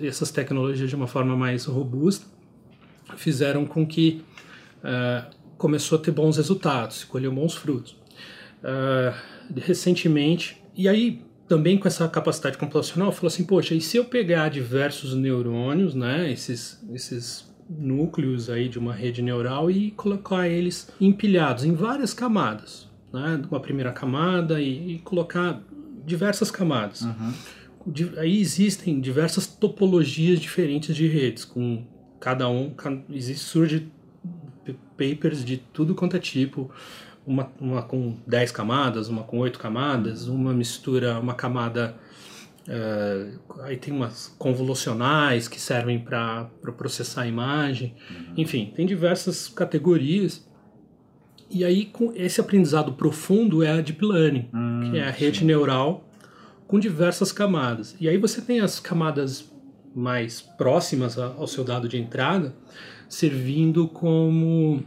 essas 0.01 0.31
tecnologias 0.31 0.89
de 0.89 0.95
uma 0.95 1.07
forma 1.07 1.35
mais 1.35 1.65
robusta 1.65 2.25
fizeram 3.15 3.65
com 3.65 3.85
que 3.85 4.23
uh, 4.83 5.33
começou 5.57 5.97
a 5.97 6.01
ter 6.01 6.11
bons 6.11 6.37
resultados, 6.37 7.03
colheu 7.03 7.31
bons 7.31 7.55
frutos. 7.55 7.95
Uh, 8.63 9.13
recentemente, 9.55 10.61
e 10.75 10.87
aí 10.87 11.21
também 11.47 11.77
com 11.77 11.87
essa 11.87 12.07
capacidade 12.07 12.57
computacional, 12.57 13.11
falou 13.11 13.27
assim, 13.27 13.43
poxa, 13.43 13.75
e 13.75 13.81
se 13.81 13.97
eu 13.97 14.05
pegar 14.05 14.49
diversos 14.49 15.13
neurônios, 15.13 15.93
né, 15.93 16.31
esses, 16.31 16.81
esses 16.93 17.53
núcleos 17.69 18.49
aí 18.49 18.69
de 18.69 18.79
uma 18.79 18.93
rede 18.93 19.21
neural 19.21 19.69
e 19.69 19.91
colocar 19.91 20.47
eles 20.47 20.89
empilhados 20.99 21.65
em 21.65 21.73
várias 21.73 22.13
camadas, 22.13 22.89
né, 23.11 23.41
uma 23.49 23.59
primeira 23.59 23.91
camada 23.91 24.61
e, 24.61 24.95
e 24.95 24.99
colocar 24.99 25.61
diversas 26.05 26.49
camadas. 26.49 27.01
Uhum. 27.01 27.33
Aí 28.17 28.39
existem 28.39 28.99
diversas 28.99 29.47
topologias 29.47 30.39
diferentes 30.39 30.95
de 30.95 31.07
redes, 31.07 31.45
com 31.45 31.83
cada 32.19 32.47
um, 32.47 32.73
existe, 33.09 33.43
surge 33.43 33.91
papers 34.97 35.43
de 35.43 35.57
tudo 35.57 35.95
quanto 35.95 36.15
é 36.15 36.19
tipo, 36.19 36.69
uma, 37.25 37.51
uma 37.59 37.81
com 37.81 38.15
10 38.27 38.51
camadas, 38.51 39.09
uma 39.09 39.23
com 39.23 39.39
8 39.39 39.57
camadas, 39.57 40.27
uma 40.27 40.53
mistura, 40.53 41.19
uma 41.19 41.33
camada. 41.33 41.95
Uh, 42.67 43.39
aí 43.63 43.75
tem 43.75 43.91
umas 43.91 44.27
convolucionais 44.37 45.47
que 45.47 45.59
servem 45.59 45.99
para 45.99 46.47
processar 46.77 47.23
a 47.23 47.27
imagem. 47.27 47.95
Uhum. 48.09 48.33
Enfim, 48.37 48.71
tem 48.75 48.85
diversas 48.85 49.47
categorias. 49.47 50.47
E 51.49 51.65
aí, 51.65 51.85
com 51.85 52.13
esse 52.15 52.39
aprendizado 52.39 52.93
profundo 52.93 53.61
é 53.61 53.71
a 53.71 53.81
Deep 53.81 54.05
Learning, 54.05 54.47
hum, 54.53 54.89
que 54.89 54.97
é 54.97 55.03
a 55.03 55.11
rede 55.11 55.39
sim. 55.39 55.45
neural 55.45 56.07
com 56.71 56.79
diversas 56.79 57.33
camadas. 57.33 57.97
E 57.99 58.07
aí 58.07 58.17
você 58.17 58.39
tem 58.39 58.61
as 58.61 58.79
camadas 58.79 59.51
mais 59.93 60.39
próximas 60.39 61.17
ao 61.17 61.45
seu 61.45 61.65
dado 61.65 61.85
de 61.85 61.97
entrada, 61.97 62.55
servindo 63.09 63.89
como 63.89 64.81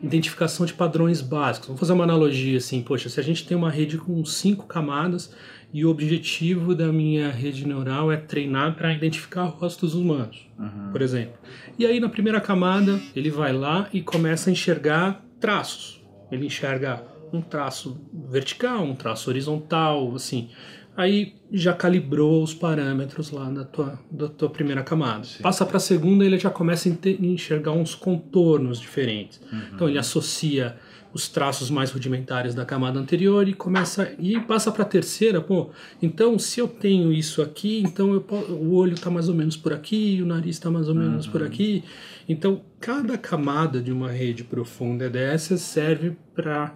identificação 0.00 0.64
de 0.64 0.72
padrões 0.72 1.20
básicos. 1.20 1.66
Vamos 1.66 1.80
fazer 1.80 1.94
uma 1.94 2.04
analogia 2.04 2.58
assim, 2.58 2.80
poxa, 2.80 3.08
se 3.08 3.18
a 3.18 3.24
gente 3.24 3.44
tem 3.44 3.56
uma 3.56 3.72
rede 3.72 3.98
com 3.98 4.24
cinco 4.24 4.66
camadas 4.66 5.34
e 5.72 5.84
o 5.84 5.90
objetivo 5.90 6.76
da 6.76 6.92
minha 6.92 7.28
rede 7.28 7.66
neural 7.66 8.12
é 8.12 8.16
treinar 8.16 8.76
para 8.76 8.92
identificar 8.92 9.46
rostos 9.46 9.96
humanos, 9.96 10.48
uhum. 10.56 10.92
por 10.92 11.02
exemplo. 11.02 11.40
E 11.76 11.84
aí 11.84 11.98
na 11.98 12.08
primeira 12.08 12.40
camada 12.40 13.00
ele 13.16 13.30
vai 13.30 13.52
lá 13.52 13.88
e 13.92 14.00
começa 14.00 14.48
a 14.48 14.52
enxergar 14.52 15.26
traços. 15.40 16.00
Ele 16.30 16.46
enxerga 16.46 17.02
um 17.32 17.42
traço 17.42 18.00
vertical, 18.30 18.84
um 18.84 18.94
traço 18.94 19.28
horizontal, 19.28 20.14
assim. 20.14 20.50
Aí 20.96 21.34
já 21.52 21.72
calibrou 21.72 22.42
os 22.42 22.54
parâmetros 22.54 23.30
lá 23.30 23.50
da 23.50 23.64
tua, 23.64 23.98
da 24.10 24.28
tua 24.28 24.48
primeira 24.48 24.82
camada. 24.82 25.24
Sim. 25.24 25.42
Passa 25.42 25.66
para 25.66 25.78
a 25.78 25.80
segunda, 25.80 26.24
ele 26.24 26.38
já 26.38 26.50
começa 26.50 26.88
a 26.88 27.08
enxergar 27.24 27.72
uns 27.72 27.94
contornos 27.94 28.80
diferentes. 28.80 29.40
Uhum. 29.52 29.60
Então 29.74 29.88
ele 29.88 29.98
associa 29.98 30.76
os 31.12 31.28
traços 31.28 31.70
mais 31.70 31.92
rudimentares 31.92 32.54
da 32.56 32.64
camada 32.64 32.98
anterior 32.98 33.48
e 33.48 33.54
começa 33.54 34.12
e 34.18 34.38
passa 34.40 34.72
para 34.72 34.82
a 34.82 34.86
terceira, 34.86 35.40
pô. 35.40 35.70
Então, 36.02 36.36
se 36.40 36.58
eu 36.58 36.66
tenho 36.66 37.12
isso 37.12 37.40
aqui, 37.40 37.82
então 37.86 38.12
eu, 38.12 38.26
o 38.50 38.74
olho 38.74 38.94
está 38.94 39.08
mais 39.10 39.28
ou 39.28 39.34
menos 39.34 39.56
por 39.56 39.72
aqui, 39.72 40.18
o 40.20 40.26
nariz 40.26 40.56
está 40.56 40.70
mais 40.70 40.88
ou 40.88 40.94
menos 40.94 41.26
uhum. 41.26 41.32
por 41.32 41.42
aqui. 41.44 41.84
Então, 42.28 42.62
cada 42.80 43.16
camada 43.16 43.80
de 43.80 43.92
uma 43.92 44.10
rede 44.10 44.42
profunda 44.42 45.08
dessa 45.08 45.56
serve 45.56 46.16
para 46.34 46.74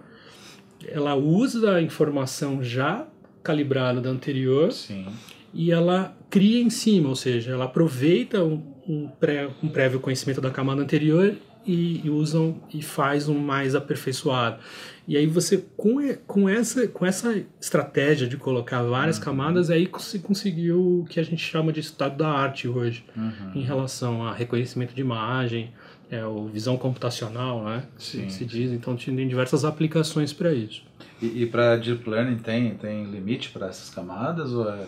ela 0.87 1.15
usa 1.15 1.75
a 1.75 1.81
informação 1.81 2.63
já 2.63 3.05
calibrada 3.43 4.01
da 4.01 4.09
anterior 4.09 4.71
Sim. 4.71 5.07
e 5.53 5.71
ela 5.71 6.15
cria 6.29 6.61
em 6.61 6.69
cima, 6.69 7.09
ou 7.09 7.15
seja, 7.15 7.51
ela 7.51 7.65
aproveita 7.65 8.43
um, 8.43 8.61
um, 8.87 9.07
pré, 9.07 9.49
um 9.63 9.69
prévio 9.69 9.99
conhecimento 9.99 10.41
da 10.41 10.51
camada 10.51 10.81
anterior 10.81 11.35
e, 11.65 12.01
e, 12.03 12.09
usam 12.09 12.61
e 12.73 12.81
faz 12.81 13.27
um 13.27 13.37
mais 13.37 13.75
aperfeiçoado. 13.75 14.59
E 15.07 15.17
aí 15.17 15.25
você 15.25 15.63
com, 15.75 15.97
com 16.27 16.47
essa 16.47 16.87
com 16.87 17.05
essa 17.05 17.43
estratégia 17.59 18.27
de 18.27 18.37
colocar 18.37 18.83
várias 18.83 19.17
uhum. 19.17 19.23
camadas 19.23 19.69
aí 19.69 19.89
você 19.91 20.19
conseguiu 20.19 21.01
o 21.01 21.05
que 21.05 21.19
a 21.19 21.23
gente 21.23 21.43
chama 21.43 21.73
de 21.73 21.79
estado 21.79 22.17
da 22.17 22.29
arte 22.29 22.67
hoje 22.67 23.03
uhum. 23.15 23.51
em 23.55 23.63
relação 23.63 24.23
a 24.23 24.33
reconhecimento 24.33 24.93
de 24.93 25.01
imagem, 25.01 25.71
é 26.11 26.25
o 26.25 26.47
visão 26.47 26.77
computacional, 26.77 27.63
né? 27.63 27.83
Sim. 27.97 28.29
Se 28.29 28.43
diz. 28.43 28.71
Então 28.71 28.95
tem 28.95 29.27
diversas 29.27 29.63
aplicações 29.63 30.33
para 30.33 30.51
isso. 30.53 30.83
E, 31.21 31.43
e 31.43 31.45
para 31.45 31.75
Deep 31.75 32.09
Learning 32.09 32.37
tem, 32.37 32.75
tem 32.75 33.05
limite 33.05 33.49
para 33.49 33.67
essas 33.67 33.89
camadas? 33.89 34.51
Ou 34.51 34.69
é... 34.69 34.87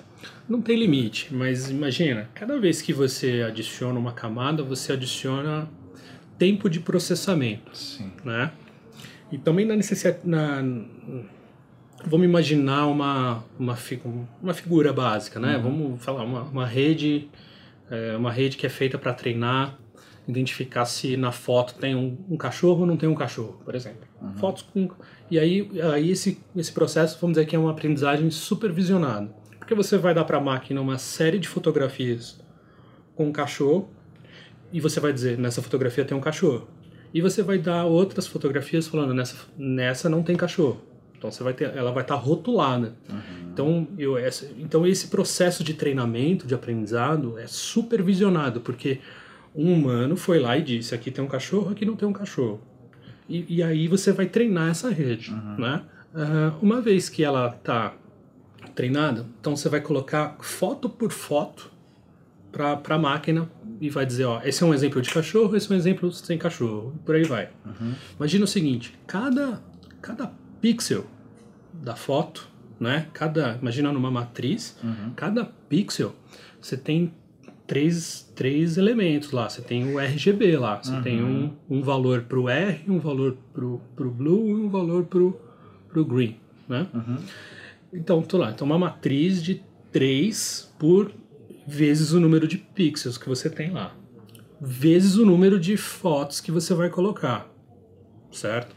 Não 0.50 0.62
tem 0.62 0.78
limite, 0.78 1.34
mas 1.34 1.70
imagina, 1.70 2.30
cada 2.34 2.60
vez 2.60 2.82
que 2.82 2.94
você 2.94 3.44
adiciona 3.48 4.00
uma 4.00 4.14
camada, 4.14 4.64
você 4.64 4.94
adiciona 4.94 5.68
tempo 6.38 6.70
de 6.70 6.80
processamento. 6.80 7.78
Sim. 7.78 8.12
Né? 8.26 8.52
E 9.32 9.38
também 9.38 9.66
na 9.66 9.76
necessidade. 9.76 10.20
Na, 10.24 10.64
vamos 12.06 12.26
imaginar 12.26 12.88
uma, 12.88 13.44
uma, 13.60 13.78
uma 14.42 14.54
figura 14.54 14.92
básica, 14.92 15.40
né? 15.40 15.58
Uhum. 15.58 15.64
Vamos 15.64 16.04
falar 16.04 16.24
uma, 16.24 16.42
uma 16.44 16.66
rede, 16.66 17.30
é, 17.90 18.18
uma 18.18 18.32
rede 18.32 18.58
que 18.58 18.66
é 18.66 18.70
feita 18.70 18.98
para 18.98 19.14
treinar 19.14 19.78
identificar 20.32 20.86
se 20.86 21.16
na 21.16 21.32
foto 21.32 21.76
tem 21.76 21.96
um, 21.96 22.18
um, 22.30 22.38
cachorro 22.38 22.82
ou 22.82 22.88
não 22.88 22.98
tem 22.98 23.08
um 23.08 23.16
cachorro, 23.16 23.62
por 23.64 23.76
exemplo. 23.76 24.08
Uhum. 24.22 24.34
Fotos 24.34 24.64
com 24.64 24.90
e 25.30 25.40
aí, 25.40 25.70
aí 25.94 26.12
esse, 26.12 26.40
esse 26.56 26.72
processo, 26.72 27.18
vamos 27.22 27.36
dizer 27.36 27.46
que 27.46 27.56
é 27.56 27.60
uma 27.60 27.72
aprendizagem 27.72 28.30
supervisionada, 28.32 29.34
porque 29.60 29.74
você 29.74 29.98
vai 29.98 30.14
dar 30.14 30.26
para 30.26 30.38
a 30.38 30.42
máquina 30.42 30.82
uma 30.82 30.98
série 30.98 31.40
de 31.40 31.48
fotografias 31.48 32.40
com 33.16 33.28
um 33.28 33.32
cachorro 33.32 33.90
e 34.74 34.82
você 34.82 35.00
vai 35.00 35.14
dizer 35.14 35.38
nessa 35.38 35.62
fotografia 35.62 36.04
tem 36.04 36.18
um 36.18 36.22
cachorro 36.22 36.68
e 37.14 37.22
você 37.22 37.44
vai 37.44 37.58
dar 37.58 37.86
outras 37.86 38.26
fotografias 38.28 38.88
falando 38.88 39.14
nessa 39.14 39.36
nessa 39.58 40.10
não 40.10 40.24
tem 40.24 40.36
cachorro. 40.36 40.82
Então 41.22 41.32
você 41.32 41.44
vai 41.44 41.54
ter, 41.54 41.66
ela 41.78 41.92
vai 41.92 42.02
estar 42.02 42.16
tá 42.16 42.20
rotulada. 42.20 42.96
Uhum. 43.08 43.52
Então, 43.54 43.88
eu, 43.96 44.18
essa, 44.18 44.50
então 44.58 44.88
esse 44.88 45.08
processo 45.08 45.64
de 45.64 45.76
treinamento, 45.76 46.48
de 46.48 46.56
aprendizado 46.56 47.38
é 47.38 47.46
supervisionado, 47.46 48.60
porque 48.60 49.00
um 49.56 49.74
humano 49.74 50.16
foi 50.16 50.40
lá 50.40 50.58
e 50.58 50.64
disse: 50.64 50.96
aqui 50.96 51.12
tem 51.12 51.24
um 51.24 51.28
cachorro, 51.28 51.72
aqui 51.72 51.86
não 51.86 51.96
tem 51.96 52.08
um 52.08 52.14
cachorro. 52.14 52.62
E, 53.28 53.58
e 53.58 53.64
aí 53.64 53.88
você 53.88 54.12
vai 54.12 54.26
treinar 54.26 54.70
essa 54.70 54.90
rede, 54.90 55.32
uhum. 55.32 55.58
né? 55.58 55.84
Uh, 56.14 56.58
uma 56.62 56.82
vez 56.82 57.08
que 57.08 57.24
ela 57.24 57.48
está 57.48 57.94
treinada, 58.76 59.26
então 59.40 59.56
você 59.56 59.70
vai 59.70 59.80
colocar 59.80 60.38
foto 60.42 60.90
por 60.90 61.12
foto 61.12 61.72
para 62.52 62.96
a 62.96 62.98
máquina 62.98 63.50
e 63.80 63.90
vai 63.90 64.06
dizer: 64.06 64.26
ó, 64.26 64.42
esse 64.44 64.64
é 64.64 64.66
um 64.66 64.74
exemplo 64.74 65.02
de 65.02 65.10
cachorro, 65.10 65.56
esse 65.56 65.72
é 65.72 65.76
um 65.76 65.78
exemplo 65.78 66.12
sem 66.12 66.38
cachorro, 66.38 66.94
por 67.06 67.16
aí 67.16 67.24
vai. 67.24 67.50
Uhum. 67.66 67.94
Imagina 68.18 68.44
o 68.44 68.48
seguinte: 68.48 68.94
cada, 69.08 69.62
cada 70.02 70.32
pixel 70.60 71.06
da 71.74 71.96
foto, 71.96 72.48
né? 72.80 73.08
Cada, 73.14 73.58
imagina 73.62 73.92
numa 73.92 74.12
matriz, 74.12 74.78
uhum. 74.84 75.14
cada 75.16 75.46
pixel 75.46 76.14
você 76.62 76.78
tem 76.78 77.14
três, 77.72 78.30
três 78.36 78.78
elementos 78.78 79.32
lá. 79.32 79.50
Você 79.50 79.62
tem 79.62 79.96
o 79.96 79.98
RGB 79.98 80.58
lá. 80.58 80.84
Você 80.84 80.92
uhum. 80.92 81.02
tem 81.02 81.24
um, 81.24 81.54
um 81.70 81.82
valor 81.82 82.24
para 82.24 82.38
o 82.38 82.50
R, 82.50 82.84
um 82.86 83.00
valor 83.00 83.38
para 83.54 83.64
o 83.66 84.12
blue 84.12 84.50
e 84.50 84.54
um 84.56 84.68
valor 84.68 85.06
para 85.06 85.22
o 85.22 86.06
green. 86.06 86.36
Né? 86.68 86.86
Uhum. 86.94 87.18
Então, 87.94 88.22
tô 88.24 88.38
lá. 88.38 88.52
Então, 88.52 88.68
uma 88.68 88.78
matriz 88.78 89.42
de 89.42 89.64
3 89.90 90.74
por 90.78 91.14
vezes 91.66 92.12
o 92.12 92.20
número 92.20 92.46
de 92.46 92.58
pixels 92.58 93.18
que 93.18 93.30
você 93.30 93.50
tem 93.50 93.72
lá. 93.72 93.96
Vezes 94.60 95.16
o 95.16 95.26
número 95.26 95.58
de 95.58 95.78
fotos 95.78 96.42
que 96.42 96.52
você 96.52 96.74
vai 96.74 96.90
colocar. 96.90 97.50
Certo? 98.34 98.76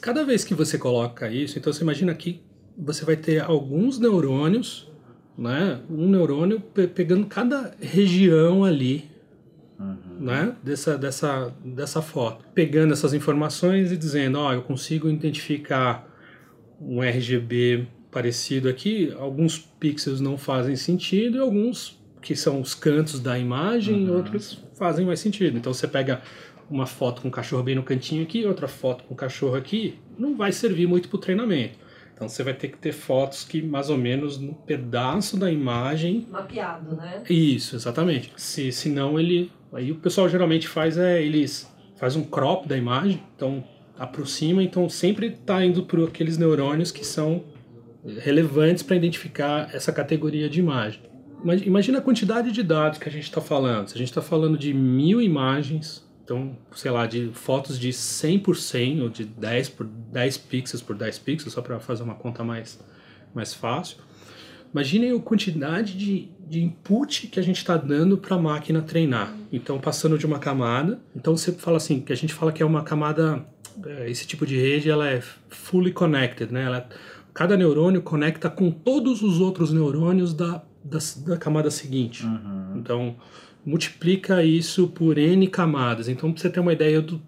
Cada 0.00 0.24
vez 0.24 0.44
que 0.44 0.54
você 0.54 0.78
coloca 0.78 1.30
isso, 1.30 1.58
então 1.58 1.70
você 1.70 1.82
imagina 1.82 2.14
que 2.14 2.40
você 2.74 3.04
vai 3.04 3.16
ter 3.16 3.42
alguns 3.42 3.98
neurônios 3.98 4.87
né? 5.38 5.80
Um 5.88 6.08
neurônio 6.08 6.60
pe 6.60 6.88
pegando 6.88 7.26
cada 7.26 7.72
região 7.80 8.64
ali, 8.64 9.04
uhum. 9.78 9.96
né? 10.18 10.56
Dessa, 10.62 10.98
dessa, 10.98 11.54
dessa 11.64 12.02
foto, 12.02 12.44
pegando 12.52 12.92
essas 12.92 13.14
informações 13.14 13.92
e 13.92 13.96
dizendo, 13.96 14.38
ó, 14.38 14.48
oh, 14.48 14.52
eu 14.52 14.62
consigo 14.62 15.08
identificar 15.08 16.06
um 16.80 17.00
RGB 17.00 17.86
parecido 18.10 18.68
aqui, 18.68 19.14
alguns 19.18 19.58
pixels 19.58 20.20
não 20.20 20.36
fazem 20.36 20.74
sentido 20.74 21.36
e 21.36 21.40
alguns 21.40 21.96
que 22.20 22.34
são 22.34 22.60
os 22.60 22.74
cantos 22.74 23.20
da 23.20 23.38
imagem, 23.38 24.08
uhum. 24.08 24.16
outros 24.16 24.64
fazem 24.74 25.06
mais 25.06 25.20
sentido. 25.20 25.56
Então 25.56 25.72
você 25.72 25.86
pega 25.86 26.20
uma 26.68 26.86
foto 26.86 27.22
com 27.22 27.28
o 27.28 27.30
cachorro 27.30 27.62
bem 27.62 27.76
no 27.76 27.82
cantinho 27.82 28.24
aqui, 28.24 28.44
outra 28.44 28.66
foto 28.66 29.04
com 29.04 29.14
o 29.14 29.16
cachorro 29.16 29.54
aqui, 29.54 29.98
não 30.18 30.36
vai 30.36 30.50
servir 30.50 30.86
muito 30.86 31.08
para 31.08 31.16
o 31.16 31.20
treinamento. 31.20 31.78
Então 32.18 32.28
você 32.28 32.42
vai 32.42 32.52
ter 32.52 32.66
que 32.66 32.78
ter 32.78 32.90
fotos 32.90 33.44
que 33.44 33.62
mais 33.62 33.90
ou 33.90 33.96
menos 33.96 34.38
no 34.38 34.52
pedaço 34.52 35.36
da 35.36 35.48
imagem. 35.52 36.26
Mapeado, 36.28 36.96
né? 36.96 37.22
Isso, 37.30 37.76
exatamente. 37.76 38.32
Se, 38.36 38.72
se 38.72 38.88
não, 38.88 39.20
ele. 39.20 39.52
Aí 39.72 39.92
o 39.92 39.94
pessoal 39.94 40.28
geralmente 40.28 40.66
faz 40.66 40.98
é. 40.98 41.22
Eles 41.22 41.72
faz 41.96 42.16
um 42.16 42.24
crop 42.24 42.66
da 42.66 42.76
imagem, 42.76 43.22
então 43.36 43.62
aproxima, 43.96 44.64
então 44.64 44.88
sempre 44.88 45.28
está 45.28 45.64
indo 45.64 45.84
para 45.84 46.02
aqueles 46.04 46.36
neurônios 46.36 46.90
que 46.90 47.06
são 47.06 47.44
relevantes 48.04 48.82
para 48.82 48.96
identificar 48.96 49.70
essa 49.72 49.92
categoria 49.92 50.48
de 50.48 50.58
imagem. 50.58 51.00
Imagina 51.64 51.98
a 51.98 52.02
quantidade 52.02 52.50
de 52.50 52.64
dados 52.64 52.98
que 52.98 53.08
a 53.08 53.12
gente 53.12 53.24
está 53.24 53.40
falando. 53.40 53.88
Se 53.88 53.94
a 53.94 53.98
gente 53.98 54.08
está 54.08 54.22
falando 54.22 54.58
de 54.58 54.74
mil 54.74 55.22
imagens 55.22 56.04
então, 56.28 56.54
sei 56.74 56.90
lá, 56.90 57.06
de 57.06 57.30
fotos 57.32 57.78
de 57.78 57.90
100 57.90 58.40
por 58.40 58.54
100 58.54 59.00
ou 59.00 59.08
de 59.08 59.24
10 59.24 59.70
por 59.70 59.86
10 59.86 60.36
pixels 60.36 60.82
por 60.82 60.94
10 60.94 61.20
pixels, 61.20 61.54
só 61.54 61.62
para 61.62 61.80
fazer 61.80 62.02
uma 62.02 62.16
conta 62.16 62.44
mais, 62.44 62.78
mais 63.34 63.54
fácil. 63.54 63.96
Imaginem 64.70 65.16
a 65.16 65.20
quantidade 65.20 65.96
de, 65.96 66.28
de 66.46 66.62
input 66.62 67.28
que 67.28 67.40
a 67.40 67.42
gente 67.42 67.56
está 67.56 67.78
dando 67.78 68.18
para 68.18 68.36
a 68.36 68.38
máquina 68.38 68.82
treinar. 68.82 69.34
Então, 69.50 69.80
passando 69.80 70.18
de 70.18 70.26
uma 70.26 70.38
camada. 70.38 71.00
Então, 71.16 71.34
você 71.34 71.50
fala 71.50 71.78
assim, 71.78 72.02
que 72.02 72.12
a 72.12 72.16
gente 72.16 72.34
fala 72.34 72.52
que 72.52 72.62
é 72.62 72.66
uma 72.66 72.82
camada. 72.82 73.46
É, 73.86 74.10
esse 74.10 74.26
tipo 74.26 74.44
de 74.44 74.54
rede 74.54 74.90
ela 74.90 75.08
é 75.08 75.22
fully 75.48 75.92
connected, 75.92 76.52
né? 76.52 76.64
Ela, 76.64 76.86
cada 77.32 77.56
neurônio 77.56 78.02
conecta 78.02 78.50
com 78.50 78.70
todos 78.70 79.22
os 79.22 79.40
outros 79.40 79.72
neurônios 79.72 80.34
da, 80.34 80.62
da, 80.84 80.98
da 81.26 81.38
camada 81.38 81.70
seguinte. 81.70 82.26
Uhum. 82.26 82.74
Então, 82.76 83.16
multiplica 83.68 84.42
isso 84.42 84.88
por 84.88 85.18
N 85.18 85.46
camadas. 85.46 86.08
Então, 86.08 86.32
para 86.32 86.40
você 86.40 86.48
ter 86.48 86.58
uma 86.58 86.72
ideia 86.72 87.02
do, 87.02 87.20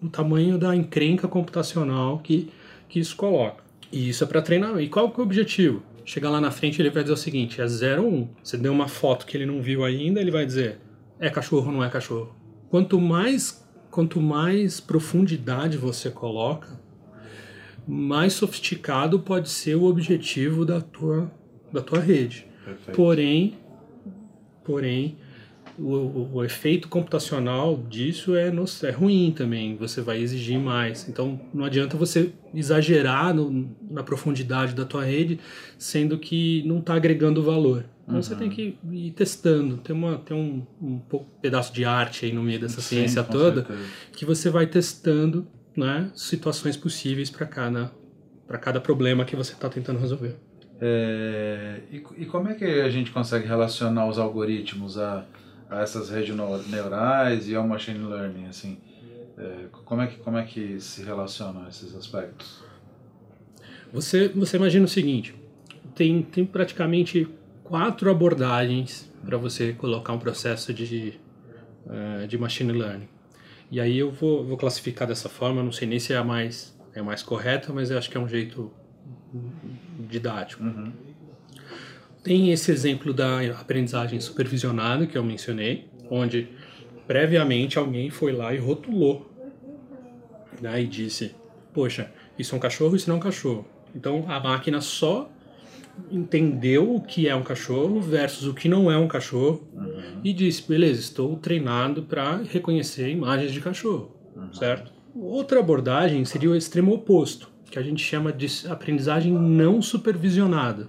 do, 0.00 0.08
tamanho 0.08 0.56
da 0.56 0.76
encrenca 0.76 1.26
computacional 1.26 2.20
que, 2.20 2.48
que 2.88 3.00
isso 3.00 3.16
coloca. 3.16 3.64
E 3.90 4.08
isso 4.08 4.22
é 4.22 4.26
para 4.28 4.40
treinar. 4.40 4.80
E 4.80 4.88
qual 4.88 5.10
que 5.10 5.18
é 5.18 5.22
o 5.22 5.26
objetivo? 5.26 5.82
Chegar 6.04 6.30
lá 6.30 6.40
na 6.40 6.52
frente 6.52 6.80
ele 6.80 6.88
vai 6.88 7.02
dizer 7.02 7.14
o 7.14 7.16
seguinte: 7.16 7.60
é 7.60 7.66
0 7.66 8.04
ou 8.04 8.08
1. 8.08 8.14
Um. 8.14 8.28
Você 8.42 8.56
deu 8.56 8.72
uma 8.72 8.86
foto 8.86 9.26
que 9.26 9.36
ele 9.36 9.44
não 9.44 9.60
viu 9.60 9.84
ainda, 9.84 10.20
ele 10.20 10.30
vai 10.30 10.46
dizer: 10.46 10.78
é 11.18 11.28
cachorro 11.28 11.66
ou 11.66 11.72
não 11.72 11.84
é 11.84 11.90
cachorro. 11.90 12.32
Quanto 12.70 13.00
mais, 13.00 13.66
quanto 13.90 14.20
mais 14.20 14.80
profundidade 14.80 15.76
você 15.76 16.10
coloca, 16.10 16.80
mais 17.86 18.34
sofisticado 18.34 19.18
pode 19.18 19.50
ser 19.50 19.74
o 19.74 19.84
objetivo 19.84 20.64
da 20.64 20.80
tua, 20.80 21.30
da 21.72 21.80
tua 21.80 21.98
rede. 21.98 22.46
Perfeito. 22.64 22.96
Porém, 22.96 23.58
porém, 24.64 25.16
o, 25.82 26.30
o, 26.34 26.44
efeito 26.44 26.88
computacional 26.88 27.76
disso 27.88 28.36
é, 28.36 28.52
é 28.84 28.90
ruim 28.90 29.32
também, 29.36 29.76
você 29.76 30.00
vai 30.00 30.20
exigir 30.20 30.58
mais. 30.58 31.08
Então 31.08 31.40
não 31.52 31.64
adianta 31.64 31.96
você 31.96 32.32
exagerar 32.54 33.34
no, 33.34 33.74
na 33.90 34.02
profundidade 34.02 34.74
da 34.74 34.84
tua 34.84 35.04
rede, 35.04 35.40
sendo 35.76 36.18
que 36.18 36.62
não 36.64 36.78
está 36.78 36.94
agregando 36.94 37.42
valor. 37.42 37.84
Então 38.04 38.16
uhum. 38.16 38.22
você 38.22 38.36
tem 38.36 38.48
que 38.48 38.78
ir 38.92 39.10
testando. 39.10 39.78
Tem, 39.78 39.94
uma, 39.94 40.18
tem 40.18 40.36
um, 40.36 40.64
um 40.80 41.00
pedaço 41.40 41.72
de 41.72 41.84
arte 41.84 42.26
aí 42.26 42.32
no 42.32 42.42
meio 42.42 42.60
dessa 42.60 42.80
Sim, 42.80 42.96
ciência 42.96 43.22
toda 43.24 43.64
certeza. 43.64 43.88
que 44.12 44.24
você 44.24 44.50
vai 44.50 44.66
testando 44.66 45.46
né, 45.76 46.10
situações 46.14 46.76
possíveis 46.76 47.28
para 47.28 47.46
cada, 47.46 47.92
cada 48.60 48.80
problema 48.80 49.24
que 49.24 49.34
você 49.34 49.52
está 49.52 49.68
tentando 49.68 49.98
resolver. 49.98 50.36
É, 50.80 51.80
e, 51.92 52.02
e, 52.16 52.26
como 52.26 52.48
é 52.48 52.54
que 52.54 52.64
a 52.64 52.90
gente 52.90 53.12
consegue 53.12 53.46
relacionar 53.46 54.08
os 54.08 54.18
algoritmos 54.18 54.98
a, 54.98 55.24
a 55.72 55.82
essas 55.82 56.10
redes 56.10 56.34
neurais 56.68 57.48
e 57.48 57.54
ao 57.54 57.66
machine 57.66 57.98
learning? 57.98 58.46
Assim, 58.46 58.78
é, 59.38 59.66
como, 59.84 60.02
é 60.02 60.06
que, 60.06 60.16
como 60.18 60.38
é 60.38 60.44
que 60.44 60.80
se 60.80 61.02
relacionam 61.02 61.68
esses 61.68 61.94
aspectos? 61.94 62.62
Você, 63.92 64.28
você 64.28 64.56
imagina 64.56 64.84
o 64.84 64.88
seguinte: 64.88 65.34
tem, 65.94 66.22
tem 66.22 66.44
praticamente 66.44 67.28
quatro 67.64 68.10
abordagens 68.10 69.10
para 69.24 69.36
você 69.36 69.72
colocar 69.72 70.12
um 70.12 70.18
processo 70.18 70.72
de, 70.72 71.18
uh, 71.86 72.26
de 72.26 72.36
machine 72.38 72.72
learning. 72.72 73.08
E 73.70 73.80
aí 73.80 73.98
eu 73.98 74.10
vou, 74.10 74.44
vou 74.44 74.56
classificar 74.56 75.08
dessa 75.08 75.28
forma, 75.28 75.62
não 75.62 75.72
sei 75.72 75.88
nem 75.88 75.98
se 75.98 76.12
é 76.12 76.16
a 76.16 76.24
mais, 76.24 76.78
é 76.94 77.00
a 77.00 77.02
mais 77.02 77.22
correta, 77.22 77.72
mas 77.72 77.90
eu 77.90 77.96
acho 77.96 78.10
que 78.10 78.16
é 78.16 78.20
um 78.20 78.28
jeito 78.28 78.70
didático. 79.98 80.62
Uhum. 80.62 80.92
Tem 82.22 82.52
esse 82.52 82.70
exemplo 82.70 83.12
da 83.12 83.40
aprendizagem 83.60 84.20
supervisionada 84.20 85.06
que 85.06 85.18
eu 85.18 85.24
mencionei, 85.24 85.88
onde 86.10 86.48
previamente 87.06 87.78
alguém 87.78 88.10
foi 88.10 88.32
lá 88.32 88.54
e 88.54 88.58
rotulou 88.58 89.30
né, 90.60 90.82
e 90.82 90.86
disse: 90.86 91.34
Poxa, 91.72 92.10
isso 92.38 92.54
é 92.54 92.58
um 92.58 92.60
cachorro, 92.60 92.94
isso 92.94 93.08
não 93.08 93.16
é 93.16 93.18
um 93.18 93.22
cachorro. 93.22 93.66
Então 93.94 94.24
a 94.28 94.38
máquina 94.38 94.80
só 94.80 95.30
entendeu 96.10 96.94
o 96.94 97.00
que 97.00 97.28
é 97.28 97.34
um 97.34 97.42
cachorro 97.42 98.00
versus 98.00 98.46
o 98.46 98.54
que 98.54 98.68
não 98.68 98.90
é 98.90 98.96
um 98.96 99.08
cachorro 99.08 99.68
uhum. 99.74 100.20
e 100.22 100.32
disse: 100.32 100.66
Beleza, 100.66 101.00
estou 101.00 101.36
treinado 101.36 102.04
para 102.04 102.36
reconhecer 102.36 103.10
imagens 103.10 103.52
de 103.52 103.60
cachorro, 103.60 104.16
uhum. 104.36 104.52
certo? 104.52 104.92
Outra 105.14 105.60
abordagem 105.60 106.24
seria 106.24 106.50
o 106.50 106.56
extremo 106.56 106.94
oposto 106.94 107.50
que 107.70 107.78
a 107.78 107.82
gente 107.82 108.04
chama 108.04 108.32
de 108.32 108.46
aprendizagem 108.68 109.32
não 109.32 109.80
supervisionada. 109.80 110.88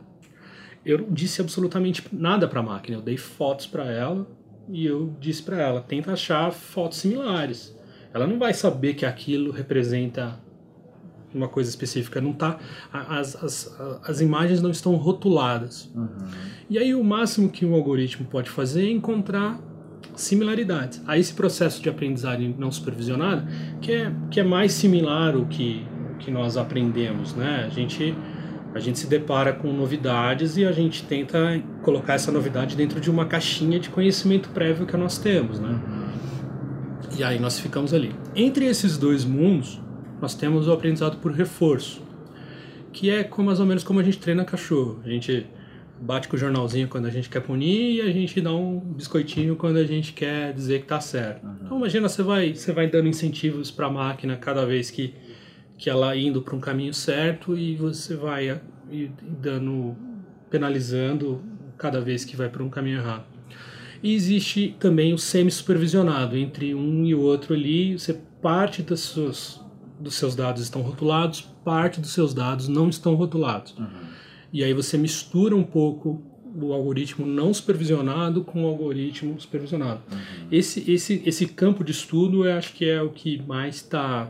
Eu 0.86 1.00
não 1.00 1.12
disse 1.12 1.42
absolutamente 1.42 2.04
nada 2.12 2.48
para 2.48 2.60
a 2.60 2.64
máquina, 2.64 2.98
eu 2.98 3.02
dei 3.02 3.18
fotos 3.18 3.66
para 3.66 3.86
ela 3.86 4.28
e 4.70 4.86
eu 4.86 5.16
disse 5.20 5.44
para 5.44 5.62
ela: 5.62 5.82
tenta 5.82 6.12
achar 6.12 6.52
fotos 6.52 6.98
similares. 7.00 7.76
Ela 8.14 8.28
não 8.28 8.38
vai 8.38 8.54
saber 8.54 8.94
que 8.94 9.06
aquilo 9.06 9.52
representa 9.52 10.40
uma 11.34 11.48
coisa 11.48 11.70
específica, 11.70 12.22
não 12.22 12.32
tá 12.32 12.60
as, 12.92 13.36
as, 13.44 13.82
as 14.04 14.22
imagens 14.22 14.62
não 14.62 14.70
estão 14.70 14.96
rotuladas. 14.96 15.90
Uhum. 15.96 16.10
E 16.70 16.78
aí 16.78 16.94
o 16.94 17.04
máximo 17.04 17.50
que 17.50 17.66
um 17.66 17.74
algoritmo 17.74 18.28
pode 18.28 18.50
fazer 18.52 18.86
é 18.86 18.92
encontrar 18.92 19.60
similaridades. 20.16 21.02
A 21.08 21.18
esse 21.18 21.34
processo 21.34 21.82
de 21.82 21.90
aprendizagem 21.90 22.56
não 22.58 22.72
supervisionada, 22.72 23.48
que 23.82 23.92
é, 23.92 24.14
que 24.30 24.40
é 24.40 24.44
mais 24.44 24.74
similar 24.74 25.36
o 25.36 25.48
que 25.48 25.88
que 26.20 26.32
nós 26.32 26.56
aprendemos, 26.56 27.36
né? 27.36 27.66
A 27.66 27.70
gente 27.70 28.16
a 28.74 28.80
gente 28.80 28.98
se 29.00 29.08
depara 29.08 29.54
com 29.54 29.72
novidades 29.72 30.58
e 30.58 30.66
a 30.66 30.72
gente 30.72 31.04
tenta 31.04 31.62
colocar 31.84 32.14
essa 32.14 32.32
novidade 32.32 32.76
dentro 32.76 33.00
de 33.00 33.10
uma 33.10 33.26
caixinha 33.26 33.80
de 33.80 33.90
conhecimento 33.90 34.50
prévio 34.50 34.86
que 34.86 34.98
nós 34.98 35.18
temos, 35.18 35.60
né? 35.60 35.80
E 37.18 37.24
aí 37.24 37.40
nós 37.40 37.60
ficamos 37.60 37.94
ali. 37.94 38.16
Entre 38.36 38.66
esses 38.66 38.98
dois 38.98 39.24
mundos, 39.24 39.80
nós 40.20 40.34
temos 40.34 40.68
o 40.68 40.72
aprendizado 40.72 41.18
por 41.18 41.32
reforço, 41.32 42.02
que 42.92 43.10
é 43.10 43.24
como, 43.24 43.48
mais 43.48 43.60
ou 43.60 43.66
menos 43.66 43.84
como 43.84 44.00
a 44.00 44.04
gente 44.04 44.18
treina 44.18 44.44
cachorro. 44.44 45.00
A 45.06 45.10
gente 45.10 45.46
bate 46.02 46.28
com 46.28 46.36
o 46.36 46.40
jornalzinho 46.40 46.88
quando 46.88 47.06
a 47.06 47.10
gente 47.10 47.30
quer 47.30 47.42
punir 47.42 47.98
e 47.98 48.02
a 48.02 48.12
gente 48.12 48.42
dá 48.42 48.54
um 48.54 48.80
biscoitinho 48.80 49.56
quando 49.56 49.78
a 49.78 49.84
gente 49.84 50.14
quer 50.14 50.52
dizer 50.54 50.82
que 50.82 50.88
tá 50.88 51.00
certo. 51.00 51.46
Uhum. 51.46 51.56
Então 51.64 51.78
imagina 51.78 52.10
você 52.10 52.24
vai 52.24 52.54
você 52.54 52.72
vai 52.72 52.88
dando 52.88 53.08
incentivos 53.08 53.72
para 53.72 53.88
a 53.88 53.90
máquina 53.90 54.36
cada 54.36 54.66
vez 54.66 54.92
que 54.92 55.14
que 55.78 55.90
ela 55.90 56.16
indo 56.16 56.42
para 56.42 56.56
um 56.56 56.60
caminho 56.60 56.94
certo 56.94 57.58
e 57.58 57.76
você 57.76 58.16
vai 58.16 58.62
dando 59.22 59.96
penalizando 60.50 61.42
cada 61.78 62.00
vez 62.00 62.24
que 62.24 62.36
vai 62.36 62.48
para 62.48 62.64
um 62.64 62.70
caminho 62.70 63.00
errado. 63.00 63.26
E 64.04 64.14
existe 64.14 64.76
também 64.80 65.14
o 65.14 65.18
semi-supervisionado, 65.18 66.38
entre 66.38 66.76
um 66.76 67.06
e 67.06 67.16
o 67.16 67.22
outro 67.22 67.54
ali, 67.54 67.98
você 67.98 68.20
parte 68.42 68.84
das 68.84 69.00
suas, 69.00 69.62
dos 70.00 70.16
seus 70.16 70.36
dados 70.36 70.62
estão 70.62 70.82
rotulados, 70.82 71.42
parte 71.64 72.02
dos 72.02 72.12
seus 72.12 72.34
dados 72.34 72.68
não 72.68 72.90
estão 72.90 73.16
rotulados. 73.16 73.74
Uhum. 73.78 73.88
E 74.52 74.64
aí 74.64 74.74
você 74.74 74.98
mistura 74.98 75.56
um 75.56 75.64
pouco 75.64 76.22
o 76.56 76.72
algoritmo 76.72 77.26
não 77.26 77.54
supervisionado 77.54 78.44
com 78.44 78.66
o 78.66 78.68
algoritmo 78.68 79.40
supervisionado. 79.40 80.02
Uhum. 80.12 80.48
Esse, 80.52 80.92
esse, 80.92 81.24
esse 81.26 81.48
campo 81.48 81.84
de 81.84 81.92
estudo 81.92 82.46
eu 82.46 82.56
acho 82.56 82.74
que 82.74 82.86
é 82.86 83.02
o 83.02 83.10
que 83.10 83.42
mais 83.48 83.78
está 83.78 84.30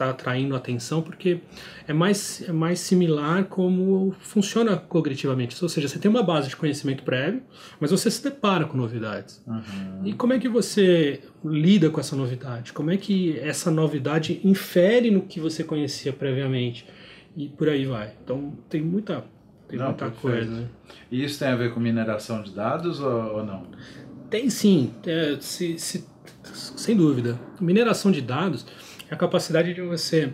está 0.00 0.10
atraindo 0.10 0.56
atenção 0.56 1.02
porque 1.02 1.40
é 1.86 1.92
mais, 1.92 2.42
é 2.48 2.52
mais 2.52 2.80
similar 2.80 3.44
como 3.44 4.14
funciona 4.20 4.76
cognitivamente. 4.76 5.56
Ou 5.62 5.68
seja, 5.68 5.86
você 5.86 5.98
tem 5.98 6.10
uma 6.10 6.22
base 6.22 6.48
de 6.48 6.56
conhecimento 6.56 7.02
prévio, 7.02 7.42
mas 7.78 7.90
você 7.90 8.10
se 8.10 8.22
depara 8.22 8.64
com 8.64 8.76
novidades. 8.76 9.42
Uhum. 9.46 10.06
E 10.06 10.14
como 10.14 10.32
é 10.32 10.38
que 10.38 10.48
você 10.48 11.20
lida 11.44 11.90
com 11.90 12.00
essa 12.00 12.16
novidade? 12.16 12.72
Como 12.72 12.90
é 12.90 12.96
que 12.96 13.38
essa 13.40 13.70
novidade 13.70 14.40
infere 14.42 15.10
no 15.10 15.22
que 15.22 15.38
você 15.38 15.62
conhecia 15.62 16.12
previamente? 16.12 16.86
E 17.36 17.48
por 17.48 17.68
aí 17.68 17.84
vai. 17.84 18.14
Então 18.24 18.56
tem 18.68 18.80
muita, 18.80 19.24
tem 19.68 19.78
não, 19.78 19.86
muita 19.86 20.10
coisa. 20.10 20.50
Né? 20.50 20.68
E 21.10 21.22
isso 21.22 21.38
tem 21.38 21.48
a 21.48 21.56
ver 21.56 21.74
com 21.74 21.78
mineração 21.78 22.42
de 22.42 22.52
dados 22.52 23.00
ou, 23.00 23.36
ou 23.36 23.44
não? 23.44 23.66
Tem 24.30 24.48
sim, 24.48 24.92
é, 25.04 25.36
se, 25.40 25.78
se, 25.78 26.04
sem 26.52 26.96
dúvida. 26.96 27.38
Mineração 27.60 28.10
de 28.10 28.20
dados 28.20 28.64
é 29.10 29.14
a 29.14 29.16
capacidade 29.16 29.74
de 29.74 29.82
você 29.82 30.32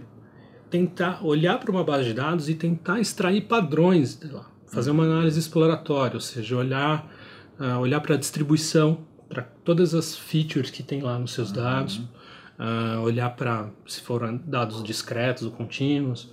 tentar 0.69 1.25
olhar 1.25 1.59
para 1.59 1.71
uma 1.71 1.83
base 1.83 2.05
de 2.05 2.15
dados 2.15 2.49
e 2.49 2.55
tentar 2.55 3.01
extrair 3.01 3.43
padrões 3.43 4.19
de 4.19 4.29
lá, 4.29 4.51
fazer 4.67 4.91
uma 4.91 5.05
análise 5.05 5.39
exploratória, 5.39 6.15
ou 6.15 6.21
seja, 6.21 6.57
olhar, 6.57 7.11
uh, 7.59 7.79
olhar 7.79 8.01
para 8.01 8.15
a 8.15 8.19
distribuição, 8.19 8.99
para 9.29 9.43
todas 9.43 9.95
as 9.95 10.17
features 10.17 10.71
que 10.71 10.83
tem 10.83 11.01
lá 11.01 11.19
nos 11.19 11.33
seus 11.33 11.49
uhum. 11.49 11.57
dados, 11.57 11.97
uh, 11.97 13.01
olhar 13.03 13.31
para 13.31 13.71
se 13.87 14.03
foram 14.03 14.37
dados 14.45 14.83
discretos 14.83 15.45
ou 15.45 15.53
contínuos, 15.53 16.25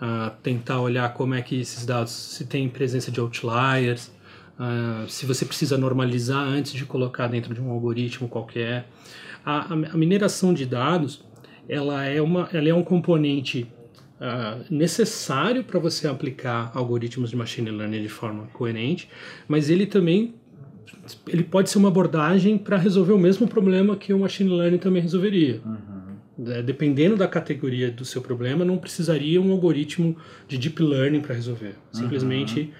uh, 0.00 0.30
tentar 0.42 0.80
olhar 0.80 1.12
como 1.14 1.34
é 1.34 1.42
que 1.42 1.60
esses 1.60 1.84
dados, 1.84 2.12
se 2.12 2.44
tem 2.46 2.68
presença 2.68 3.10
de 3.10 3.18
outliers, 3.20 4.16
se 5.06 5.24
você 5.24 5.44
precisa 5.44 5.78
normalizar 5.78 6.42
antes 6.42 6.72
de 6.72 6.84
colocar 6.84 7.28
dentro 7.28 7.54
de 7.54 7.60
um 7.60 7.70
algoritmo 7.70 8.28
qualquer. 8.28 8.88
A, 9.46 9.72
a 9.72 9.96
mineração 9.96 10.52
de 10.52 10.66
dados 10.66 11.24
ela 11.68 12.04
é, 12.04 12.20
uma, 12.20 12.48
ela 12.52 12.68
é 12.68 12.74
um 12.74 12.82
componente 12.82 13.66
uh, 14.20 14.64
necessário 14.70 15.62
para 15.62 15.78
você 15.78 16.08
aplicar 16.08 16.72
algoritmos 16.74 17.30
de 17.30 17.36
machine 17.36 17.70
learning 17.70 18.02
de 18.02 18.08
forma 18.08 18.46
coerente, 18.52 19.08
mas 19.46 19.68
ele 19.70 19.86
também 19.86 20.34
ele 21.26 21.42
pode 21.42 21.70
ser 21.70 21.78
uma 21.78 21.88
abordagem 21.88 22.58
para 22.58 22.76
resolver 22.76 23.12
o 23.12 23.18
mesmo 23.18 23.46
problema 23.46 23.96
que 23.96 24.12
o 24.12 24.18
machine 24.18 24.50
learning 24.50 24.78
também 24.78 25.02
resolveria. 25.02 25.60
Uhum. 25.64 26.48
É, 26.52 26.62
dependendo 26.62 27.16
da 27.16 27.26
categoria 27.26 27.90
do 27.90 28.04
seu 28.04 28.22
problema, 28.22 28.64
não 28.64 28.78
precisaria 28.78 29.40
um 29.40 29.50
algoritmo 29.50 30.16
de 30.46 30.56
deep 30.56 30.82
learning 30.82 31.20
para 31.20 31.34
resolver. 31.34 31.74
Simplesmente 31.90 32.72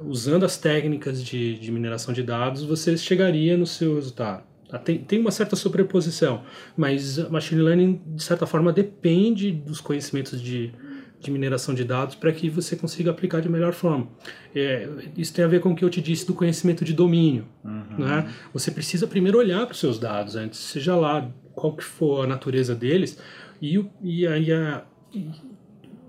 usando 0.00 0.44
as 0.44 0.58
técnicas 0.58 1.24
de, 1.24 1.58
de 1.58 1.72
mineração 1.72 2.12
de 2.12 2.22
dados, 2.22 2.62
você 2.62 2.96
chegaria 2.96 3.56
no 3.56 3.66
seu 3.66 3.94
resultado. 3.94 4.44
Tá? 4.68 4.78
Tem, 4.78 4.98
tem 4.98 5.20
uma 5.20 5.30
certa 5.30 5.54
sobreposição, 5.54 6.42
mas 6.76 7.18
machine 7.30 7.62
learning, 7.62 8.00
de 8.14 8.22
certa 8.22 8.46
forma, 8.46 8.72
depende 8.72 9.52
dos 9.52 9.80
conhecimentos 9.80 10.40
de, 10.40 10.72
de 11.20 11.30
mineração 11.30 11.74
de 11.74 11.84
dados 11.84 12.14
para 12.14 12.32
que 12.32 12.50
você 12.50 12.74
consiga 12.74 13.10
aplicar 13.10 13.40
de 13.40 13.48
melhor 13.48 13.72
forma. 13.72 14.08
É, 14.54 14.88
isso 15.16 15.32
tem 15.32 15.44
a 15.44 15.48
ver 15.48 15.60
com 15.60 15.72
o 15.72 15.76
que 15.76 15.84
eu 15.84 15.90
te 15.90 16.00
disse 16.00 16.26
do 16.26 16.34
conhecimento 16.34 16.84
de 16.84 16.92
domínio. 16.92 17.46
Uhum. 17.64 18.04
Né? 18.04 18.32
Você 18.52 18.70
precisa 18.70 19.06
primeiro 19.06 19.38
olhar 19.38 19.64
para 19.66 19.72
os 19.72 19.78
seus 19.78 19.98
dados 19.98 20.34
antes, 20.34 20.58
seja 20.58 20.96
lá 20.96 21.30
qual 21.54 21.74
que 21.74 21.84
for 21.84 22.24
a 22.24 22.26
natureza 22.26 22.74
deles, 22.74 23.18
e, 23.62 23.82
e, 24.02 24.26
a, 24.26 24.36
e, 24.36 24.52
a, 24.52 24.82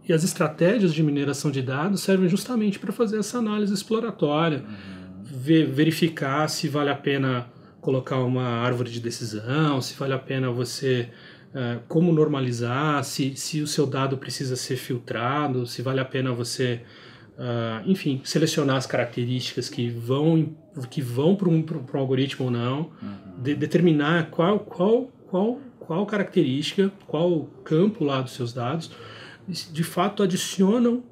e 0.07 0.13
as 0.13 0.23
estratégias 0.23 0.93
de 0.93 1.03
mineração 1.03 1.51
de 1.51 1.61
dados 1.61 2.01
servem 2.01 2.27
justamente 2.27 2.79
para 2.79 2.91
fazer 2.91 3.19
essa 3.19 3.37
análise 3.37 3.73
exploratória, 3.73 4.63
uhum. 4.67 5.23
ver, 5.23 5.67
verificar 5.67 6.49
se 6.49 6.67
vale 6.67 6.89
a 6.89 6.95
pena 6.95 7.55
colocar 7.87 8.17
uma 8.17 8.43
árvore 8.43 8.91
de 8.91 8.99
decisão, 8.99 9.81
se 9.81 9.93
vale 9.97 10.11
a 10.11 10.19
pena 10.19 10.51
você 10.51 11.07
uh, 11.53 11.79
como 11.87 12.11
normalizar, 12.11 13.01
se, 13.05 13.33
se 13.37 13.61
o 13.61 13.67
seu 13.67 13.85
dado 13.87 14.17
precisa 14.17 14.57
ser 14.57 14.75
filtrado, 14.75 15.65
se 15.65 15.81
vale 15.81 16.01
a 16.01 16.03
pena 16.03 16.33
você, 16.33 16.81
uh, 17.37 17.89
enfim, 17.89 18.19
selecionar 18.25 18.75
as 18.75 18.85
características 18.85 19.69
que 19.69 19.89
vão 19.89 20.53
que 20.89 21.01
vão 21.01 21.33
para 21.33 21.47
um, 21.47 21.63
um 21.63 21.97
algoritmo 21.97 22.47
ou 22.47 22.51
não, 22.51 22.91
uhum. 23.01 23.41
de, 23.41 23.55
determinar 23.55 24.31
qual 24.31 24.59
qual 24.59 25.03
qual 25.25 25.61
qual 25.79 26.05
característica, 26.05 26.91
qual 27.07 27.45
campo 27.63 28.03
lá 28.03 28.21
dos 28.21 28.33
seus 28.33 28.51
dados 28.51 28.91
de 29.47 29.83
fato 29.85 30.23
adicionam 30.23 31.03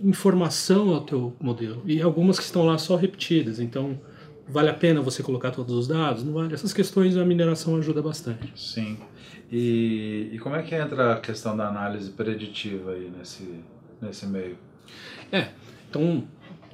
informação 0.00 0.92
ao 0.92 1.02
teu 1.02 1.36
modelo 1.40 1.82
e 1.86 2.02
algumas 2.02 2.36
que 2.36 2.44
estão 2.44 2.66
lá 2.66 2.78
só 2.78 2.96
repetidas. 2.96 3.60
Então, 3.60 4.00
vale 4.48 4.70
a 4.70 4.74
pena 4.74 5.00
você 5.00 5.22
colocar 5.22 5.50
todos 5.50 5.74
os 5.74 5.88
dados? 5.88 6.24
Não 6.24 6.32
vale. 6.32 6.54
Essas 6.54 6.72
questões 6.72 7.16
a 7.16 7.24
mineração 7.24 7.76
ajuda 7.76 8.02
bastante. 8.02 8.52
Sim. 8.54 8.98
E, 9.50 10.30
e 10.32 10.38
como 10.38 10.56
é 10.56 10.62
que 10.62 10.74
entra 10.74 11.14
a 11.14 11.20
questão 11.20 11.56
da 11.56 11.68
análise 11.68 12.10
preditiva 12.10 12.92
aí 12.92 13.10
nesse, 13.16 13.60
nesse 14.00 14.26
meio? 14.26 14.58
É, 15.30 15.48
então 15.88 16.24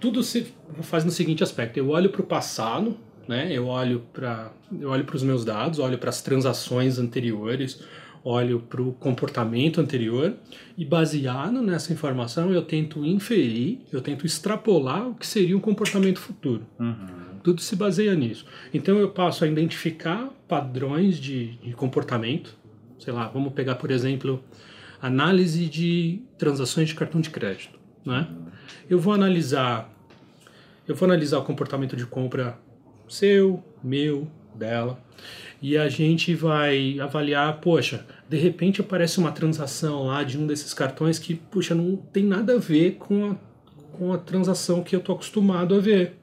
tudo 0.00 0.22
se 0.22 0.52
faz 0.82 1.04
no 1.04 1.10
seguinte 1.10 1.42
aspecto: 1.42 1.78
eu 1.78 1.90
olho 1.90 2.10
para 2.10 2.22
o 2.22 2.26
passado, 2.26 2.96
né? 3.28 3.52
Eu 3.52 3.66
olho 3.66 4.02
para 4.12 4.50
eu 4.80 4.88
olho 4.88 5.04
para 5.04 5.16
os 5.16 5.22
meus 5.22 5.44
dados, 5.44 5.78
olho 5.78 5.98
para 5.98 6.10
as 6.10 6.22
transações 6.22 6.98
anteriores, 6.98 7.82
olho 8.24 8.60
para 8.60 8.80
o 8.80 8.92
comportamento 8.92 9.80
anterior 9.80 10.34
e 10.76 10.84
baseado 10.84 11.60
nessa 11.62 11.92
informação 11.92 12.52
eu 12.52 12.62
tento 12.62 13.04
inferir, 13.04 13.80
eu 13.92 14.00
tento 14.00 14.24
extrapolar 14.26 15.08
o 15.08 15.14
que 15.14 15.26
seria 15.26 15.56
um 15.56 15.60
comportamento 15.60 16.18
futuro. 16.18 16.62
Uhum. 16.78 17.31
Tudo 17.42 17.60
se 17.60 17.74
baseia 17.76 18.14
nisso. 18.14 18.46
Então 18.72 18.98
eu 18.98 19.10
passo 19.10 19.44
a 19.44 19.48
identificar 19.48 20.30
padrões 20.46 21.18
de, 21.18 21.56
de 21.56 21.72
comportamento. 21.72 22.56
Sei 22.98 23.12
lá, 23.12 23.28
vamos 23.28 23.52
pegar 23.52 23.76
por 23.76 23.90
exemplo 23.90 24.42
análise 25.00 25.66
de 25.66 26.22
transações 26.38 26.88
de 26.88 26.94
cartão 26.94 27.20
de 27.20 27.30
crédito, 27.30 27.78
né? 28.04 28.28
Eu 28.88 28.98
vou 28.98 29.12
analisar 29.12 29.92
eu 30.86 30.94
vou 30.94 31.06
analisar 31.06 31.38
o 31.38 31.44
comportamento 31.44 31.96
de 31.96 32.06
compra 32.06 32.58
seu, 33.08 33.62
meu, 33.82 34.28
dela 34.54 34.98
e 35.60 35.78
a 35.78 35.88
gente 35.88 36.34
vai 36.34 36.98
avaliar, 36.98 37.60
poxa, 37.60 38.04
de 38.28 38.36
repente 38.36 38.80
aparece 38.80 39.18
uma 39.18 39.30
transação 39.30 40.04
lá 40.04 40.24
de 40.24 40.36
um 40.36 40.46
desses 40.46 40.74
cartões 40.74 41.18
que, 41.18 41.34
puxa, 41.34 41.74
não 41.74 41.96
tem 41.96 42.24
nada 42.24 42.54
a 42.54 42.58
ver 42.58 42.96
com 42.98 43.30
a, 43.30 43.36
com 43.96 44.12
a 44.12 44.18
transação 44.18 44.82
que 44.82 44.94
eu 44.96 45.00
tô 45.00 45.12
acostumado 45.12 45.74
a 45.74 45.78
ver, 45.78 46.18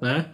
né? 0.00 0.26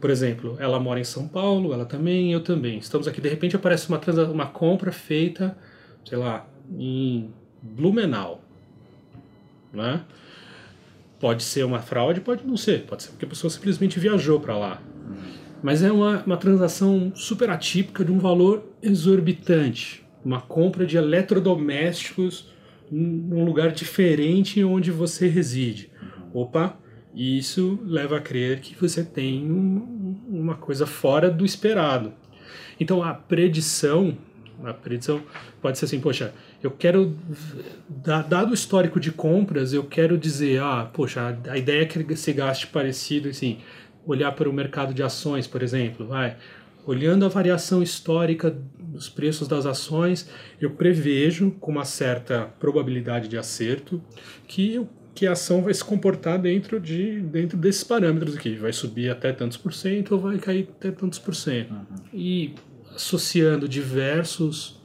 Por 0.00 0.10
exemplo, 0.10 0.56
ela 0.58 0.80
mora 0.80 0.98
em 0.98 1.04
São 1.04 1.28
Paulo, 1.28 1.72
ela 1.72 1.84
também, 1.84 2.32
eu 2.32 2.42
também. 2.42 2.78
Estamos 2.78 3.06
aqui, 3.06 3.20
de 3.20 3.28
repente 3.28 3.54
aparece 3.54 3.88
uma, 3.88 4.00
uma 4.32 4.46
compra 4.46 4.90
feita, 4.90 5.56
sei 6.04 6.18
lá, 6.18 6.46
em 6.76 7.30
Blumenau, 7.62 8.42
né? 9.72 10.02
Pode 11.20 11.44
ser 11.44 11.64
uma 11.64 11.78
fraude, 11.78 12.20
pode 12.20 12.44
não 12.44 12.56
ser, 12.56 12.84
pode 12.84 13.04
ser 13.04 13.10
porque 13.10 13.24
a 13.24 13.28
pessoa 13.28 13.48
simplesmente 13.48 14.00
viajou 14.00 14.40
para 14.40 14.58
lá. 14.58 14.82
Mas 15.62 15.84
é 15.84 15.92
uma, 15.92 16.20
uma 16.24 16.36
transação 16.36 17.12
super 17.14 17.48
atípica 17.48 18.04
de 18.04 18.10
um 18.10 18.18
valor 18.18 18.64
exorbitante. 18.82 20.04
Uma 20.24 20.40
compra 20.40 20.84
de 20.84 20.96
eletrodomésticos 20.96 22.50
num 22.90 23.44
lugar 23.44 23.70
diferente 23.70 24.62
onde 24.64 24.90
você 24.90 25.28
reside. 25.28 25.90
Opa, 26.34 26.76
isso 27.14 27.78
leva 27.84 28.16
a 28.16 28.20
crer 28.20 28.60
que 28.60 28.74
você 28.74 29.04
tem 29.04 29.50
um, 29.50 30.16
uma 30.28 30.54
coisa 30.54 30.86
fora 30.86 31.30
do 31.30 31.44
esperado. 31.44 32.12
Então 32.80 33.02
a 33.02 33.12
predição, 33.12 34.16
a 34.64 34.72
predição 34.72 35.22
pode 35.60 35.78
ser 35.78 35.84
assim, 35.84 36.00
poxa, 36.00 36.32
eu 36.62 36.70
quero 36.70 37.16
dado 38.28 38.50
o 38.50 38.54
histórico 38.54 38.98
de 38.98 39.12
compras, 39.12 39.72
eu 39.72 39.84
quero 39.84 40.16
dizer, 40.16 40.62
ah, 40.62 40.88
poxa, 40.92 41.38
a 41.48 41.58
ideia 41.58 41.82
é 41.82 41.86
que 41.86 42.16
se 42.16 42.32
gaste 42.32 42.66
parecido 42.68 43.28
assim, 43.28 43.58
olhar 44.06 44.32
para 44.32 44.48
o 44.48 44.52
mercado 44.52 44.94
de 44.94 45.02
ações, 45.02 45.46
por 45.46 45.62
exemplo, 45.62 46.06
vai, 46.06 46.36
olhando 46.86 47.24
a 47.24 47.28
variação 47.28 47.82
histórica 47.82 48.50
dos 48.78 49.08
preços 49.08 49.48
das 49.48 49.66
ações, 49.66 50.28
eu 50.60 50.70
prevejo 50.70 51.52
com 51.52 51.70
uma 51.70 51.84
certa 51.84 52.46
probabilidade 52.58 53.28
de 53.28 53.38
acerto 53.38 54.02
que 54.46 54.84
que 55.14 55.26
a 55.26 55.32
ação 55.32 55.62
vai 55.62 55.74
se 55.74 55.84
comportar 55.84 56.38
dentro 56.38 56.80
de 56.80 57.20
dentro 57.20 57.56
desses 57.56 57.84
parâmetros 57.84 58.36
aqui, 58.36 58.54
vai 58.56 58.72
subir 58.72 59.10
até 59.10 59.32
tantos 59.32 59.56
por 59.56 59.72
cento 59.72 60.12
ou 60.12 60.20
vai 60.20 60.38
cair 60.38 60.68
até 60.76 60.90
tantos 60.90 61.18
por 61.18 61.34
cento. 61.34 61.72
Uhum. 61.72 61.84
E 62.12 62.54
associando 62.94 63.68
diversos 63.68 64.80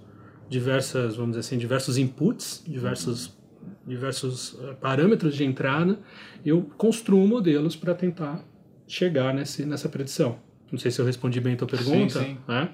diversas, 0.49 1.15
vamos 1.15 1.31
dizer 1.31 1.41
assim, 1.41 1.57
diversos 1.57 1.97
inputs, 1.97 2.63
diversos 2.65 3.27
uhum. 3.27 3.71
diversos 3.85 4.57
eh, 4.61 4.73
parâmetros 4.79 5.35
de 5.35 5.43
entrada, 5.43 5.99
eu 6.45 6.61
construo 6.77 7.27
modelos 7.27 7.75
para 7.75 7.93
tentar 7.93 8.43
chegar 8.87 9.33
nesse, 9.33 9.65
nessa 9.65 9.89
predição. 9.89 10.39
Não 10.71 10.79
sei 10.79 10.91
se 10.91 10.99
eu 10.99 11.05
respondi 11.05 11.39
bem 11.39 11.53
a 11.53 11.57
tua 11.57 11.67
pergunta. 11.67 12.19
Sim, 12.19 12.25
sim. 12.25 12.37
Né? 12.47 12.69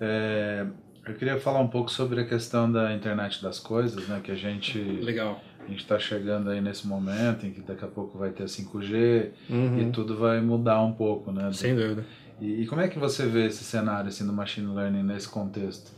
É, 0.00 0.66
eu 1.06 1.14
queria 1.14 1.38
falar 1.38 1.60
um 1.60 1.68
pouco 1.68 1.90
sobre 1.90 2.20
a 2.20 2.24
questão 2.26 2.70
da 2.70 2.94
internet 2.94 3.42
das 3.42 3.58
coisas, 3.58 4.06
né? 4.08 4.20
Que 4.22 4.30
a 4.30 4.34
gente. 4.34 4.78
Legal. 4.78 5.42
A 5.68 5.70
gente 5.70 5.80
está 5.80 5.98
chegando 5.98 6.48
aí 6.48 6.62
nesse 6.62 6.86
momento 6.86 7.46
em 7.46 7.50
que 7.50 7.60
daqui 7.60 7.84
a 7.84 7.88
pouco 7.88 8.16
vai 8.16 8.30
ter 8.30 8.44
5G 8.44 9.28
uhum. 9.50 9.82
e 9.82 9.92
tudo 9.92 10.16
vai 10.16 10.40
mudar 10.40 10.82
um 10.82 10.92
pouco, 10.94 11.30
né? 11.30 11.52
Sem 11.52 11.76
dúvida. 11.76 12.06
E, 12.40 12.62
e, 12.62 12.66
como 12.66 12.80
é 12.80 12.88
que 12.88 12.98
você 12.98 13.26
vê 13.26 13.46
esse 13.46 13.62
cenário 13.64 14.08
assim, 14.08 14.26
do 14.26 14.32
machine 14.32 14.74
learning 14.74 15.02
nesse 15.02 15.28
contexto? 15.28 15.92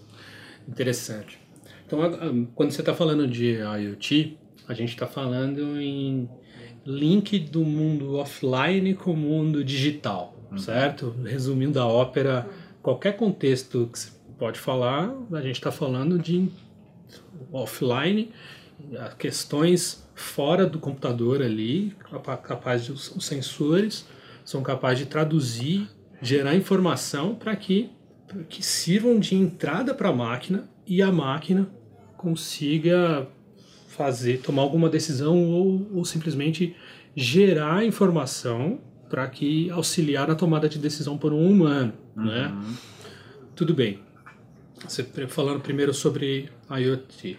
Interessante. 0.69 1.39
Então, 1.87 2.01
quando 2.57 2.73
você 2.73 2.81
está 2.81 2.93
falando 2.93 3.29
de 3.29 3.59
IoT, 3.61 4.37
a 4.67 4.75
gente 4.75 4.89
está 4.89 5.07
falando 5.07 5.81
em 5.81 6.29
link 6.85 7.39
do 7.39 7.65
mundo 7.65 8.17
offline 8.17 8.95
com 8.95 9.13
o 9.13 9.17
mundo 9.17 9.63
digital, 9.63 10.35
uhum. 10.51 10.59
certo? 10.59 11.15
Resumindo 11.25 11.79
a 11.79 11.87
ópera, 11.87 12.49
qualquer 12.83 13.17
contexto 13.17 13.89
que 13.93 13.99
você 14.01 14.11
pode 14.37 14.59
falar, 14.59 15.15
a 15.33 15.41
gente 15.43 15.57
está 15.57 15.71
falando 15.71 16.19
de 16.19 16.49
offline, 17.53 18.33
questões 19.19 20.05
fora 20.15 20.67
do 20.67 20.79
computador 20.79 21.43
ali, 21.43 21.97
capazes 22.43 22.87
de 22.87 22.93
os 22.93 23.25
sensores 23.25 24.07
são 24.45 24.63
capazes 24.63 25.01
de 25.01 25.07
traduzir, 25.07 25.89
gerar 26.21 26.55
informação 26.55 27.35
para 27.35 27.55
que, 27.57 27.91
que 28.49 28.63
sirvam 28.65 29.19
de 29.19 29.35
entrada 29.35 29.95
para 29.95 30.09
a 30.09 30.13
máquina 30.13 30.69
e 30.87 31.01
a 31.01 31.13
máquina 31.13 31.71
consiga 32.17 33.29
fazer, 33.89 34.41
tomar 34.41 34.63
alguma 34.63 34.89
decisão 34.89 35.51
ou, 35.51 35.89
ou 35.95 36.05
simplesmente 36.05 36.77
gerar 37.15 37.85
informação 37.85 38.81
para 39.09 39.27
que 39.29 39.69
auxiliar 39.71 40.29
na 40.29 40.35
tomada 40.35 40.69
de 40.69 40.79
decisão 40.79 41.19
por 41.19 41.33
um 41.33 41.51
humano, 41.51 41.93
uhum. 42.17 42.25
né? 42.25 42.55
Tudo 43.55 43.75
bem. 43.75 43.99
Você 44.85 45.03
falando 45.29 45.61
primeiro 45.61 45.93
sobre 45.93 46.49
IoT. 46.71 47.39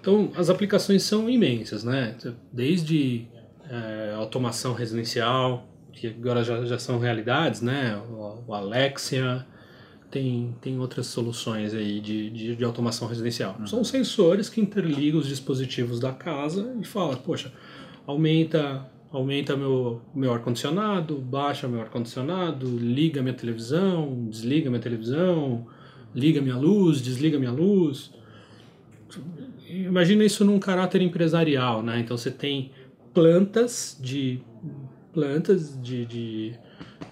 Então, 0.00 0.32
as 0.34 0.48
aplicações 0.48 1.02
são 1.02 1.28
imensas, 1.28 1.84
né? 1.84 2.16
Desde 2.52 3.26
é, 3.68 4.14
automação 4.16 4.72
residencial, 4.72 5.68
que 5.92 6.06
agora 6.06 6.42
já, 6.42 6.64
já 6.64 6.78
são 6.78 6.98
realidades, 6.98 7.60
né? 7.60 7.96
O, 7.96 8.44
o 8.48 8.54
Alexia, 8.54 9.46
tem, 10.10 10.54
tem 10.60 10.78
outras 10.78 11.06
soluções 11.06 11.72
aí 11.72 12.00
de, 12.00 12.30
de, 12.30 12.56
de 12.56 12.64
automação 12.64 13.06
residencial. 13.06 13.56
Uhum. 13.60 13.66
São 13.66 13.84
sensores 13.84 14.48
que 14.48 14.60
interligam 14.60 15.20
os 15.20 15.28
dispositivos 15.28 16.00
da 16.00 16.12
casa 16.12 16.74
e 16.80 16.84
falam, 16.84 17.16
poxa, 17.16 17.52
aumenta 18.06 18.86
aumenta 19.12 19.56
meu, 19.56 20.00
meu 20.14 20.32
ar-condicionado, 20.32 21.16
baixa 21.16 21.66
meu 21.66 21.80
ar-condicionado, 21.80 22.64
liga 22.78 23.20
minha 23.20 23.34
televisão, 23.34 24.28
desliga 24.30 24.70
minha 24.70 24.80
televisão, 24.80 25.66
liga 26.14 26.40
minha 26.40 26.56
luz, 26.56 27.02
desliga 27.02 27.36
minha 27.36 27.50
luz. 27.50 28.12
Imagina 29.86 30.24
isso 30.24 30.44
num 30.44 30.58
caráter 30.58 31.02
empresarial, 31.02 31.82
né? 31.82 32.00
Então 32.00 32.16
você 32.16 32.30
tem 32.30 32.72
plantas 33.12 33.98
de 34.00 34.40
plantas 35.12 35.80
de, 35.80 36.06
de, 36.06 36.52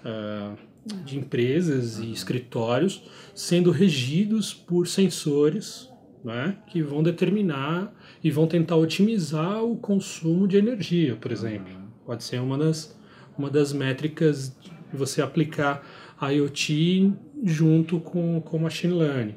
uh, 0.05 0.57
de 1.03 1.17
empresas 1.17 1.99
e 1.99 2.11
escritórios 2.11 3.03
sendo 3.35 3.71
regidos 3.71 4.53
por 4.53 4.87
sensores 4.87 5.89
né, 6.23 6.57
que 6.67 6.81
vão 6.81 7.01
determinar 7.01 7.93
e 8.23 8.29
vão 8.29 8.47
tentar 8.47 8.75
otimizar 8.75 9.63
o 9.63 9.77
consumo 9.77 10.47
de 10.47 10.57
energia, 10.57 11.15
por 11.15 11.31
exemplo. 11.31 11.73
Pode 12.05 12.23
ser 12.23 12.39
uma 12.39 12.57
das, 12.57 12.97
uma 13.37 13.49
das 13.49 13.71
métricas 13.71 14.55
de 14.61 14.97
você 14.97 15.21
aplicar 15.21 15.83
IoT 16.21 17.13
junto 17.43 17.99
com, 17.99 18.41
com 18.41 18.59
machine 18.59 18.93
learning. 18.93 19.35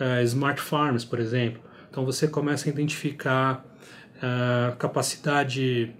Uh, 0.00 0.22
smart 0.24 0.60
farms, 0.60 1.04
por 1.04 1.18
exemplo. 1.18 1.60
Então 1.92 2.06
você 2.06 2.26
começa 2.26 2.66
a 2.66 2.72
identificar 2.72 3.62
a 4.22 4.72
uh, 4.72 4.76
capacidade 4.78 5.94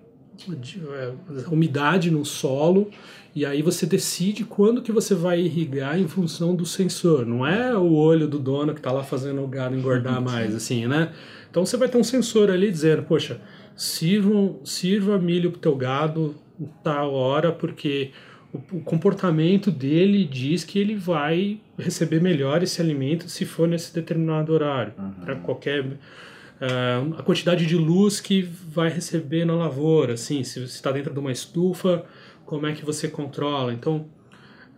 de, 0.58 0.78
uh, 0.78 1.52
umidade 1.52 2.10
no 2.10 2.24
solo 2.24 2.90
e 3.34 3.44
aí 3.44 3.60
você 3.60 3.84
decide 3.84 4.42
quando 4.42 4.80
que 4.80 4.90
você 4.90 5.14
vai 5.14 5.40
irrigar 5.40 6.00
em 6.00 6.08
função 6.08 6.56
do 6.56 6.64
sensor. 6.64 7.26
Não 7.26 7.46
é 7.46 7.76
o 7.76 7.92
olho 7.92 8.26
do 8.26 8.38
dono 8.38 8.72
que 8.72 8.80
está 8.80 8.90
lá 8.90 9.02
fazendo 9.02 9.44
o 9.44 9.46
gado 9.46 9.76
engordar 9.76 10.18
mais, 10.22 10.54
assim, 10.54 10.86
né? 10.86 11.12
Então 11.50 11.66
você 11.66 11.76
vai 11.76 11.90
ter 11.90 11.98
um 11.98 12.04
sensor 12.04 12.50
ali 12.50 12.70
dizendo, 12.70 13.02
poxa, 13.02 13.38
sirva, 13.76 14.54
sirva 14.64 15.18
milho 15.18 15.50
para 15.50 15.58
o 15.58 15.60
teu 15.60 15.76
gado 15.76 16.34
tal 16.82 17.12
hora, 17.12 17.52
porque 17.52 18.12
o, 18.52 18.80
comportamento 18.80 19.70
dele 19.70 20.24
diz 20.24 20.62
que 20.62 20.78
ele 20.78 20.94
vai 20.94 21.60
receber 21.78 22.20
melhor 22.20 22.62
esse 22.62 22.80
alimento 22.80 23.28
se 23.28 23.46
for 23.46 23.66
nesse 23.66 23.94
determinado 23.94 24.52
horário. 24.52 24.92
Uhum. 24.98 25.10
Para 25.24 25.36
qualquer. 25.36 25.84
Uh, 25.84 27.14
a 27.18 27.22
quantidade 27.22 27.66
de 27.66 27.76
luz 27.76 28.20
que 28.20 28.42
vai 28.42 28.88
receber 28.88 29.44
na 29.44 29.54
lavoura, 29.54 30.14
assim, 30.14 30.44
se 30.44 30.62
está 30.62 30.92
dentro 30.92 31.12
de 31.12 31.18
uma 31.18 31.32
estufa, 31.32 32.04
como 32.46 32.66
é 32.66 32.72
que 32.72 32.84
você 32.84 33.08
controla. 33.08 33.72
Então, 33.72 34.06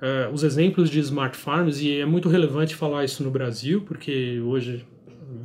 uh, 0.00 0.32
os 0.32 0.44
exemplos 0.44 0.88
de 0.88 0.98
smart 1.00 1.37
farms, 1.37 1.82
e 1.82 2.00
é 2.00 2.06
muito 2.06 2.28
relevante 2.28 2.74
falar 2.74 3.04
isso 3.04 3.22
no 3.22 3.30
Brasil, 3.30 3.82
porque 3.82 4.40
hoje 4.40 4.87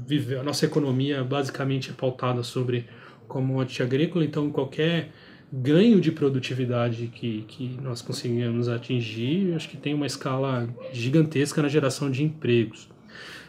vive, 0.07 0.35
a 0.35 0.43
nossa 0.43 0.65
economia 0.65 1.23
basicamente 1.23 1.89
é 1.89 1.93
pautada 1.93 2.41
sobre 2.41 2.85
commodity 3.27 3.83
agrícola, 3.83 4.23
então 4.23 4.49
qualquer 4.49 5.11
ganho 5.51 5.99
de 5.99 6.12
produtividade 6.12 7.07
que, 7.07 7.43
que 7.47 7.77
nós 7.81 8.01
conseguimos 8.01 8.69
atingir, 8.69 9.53
acho 9.55 9.67
que 9.67 9.77
tem 9.77 9.93
uma 9.93 10.05
escala 10.05 10.69
gigantesca 10.93 11.62
na 11.62 11.67
geração 11.67 12.09
de 12.09 12.23
empregos. 12.23 12.88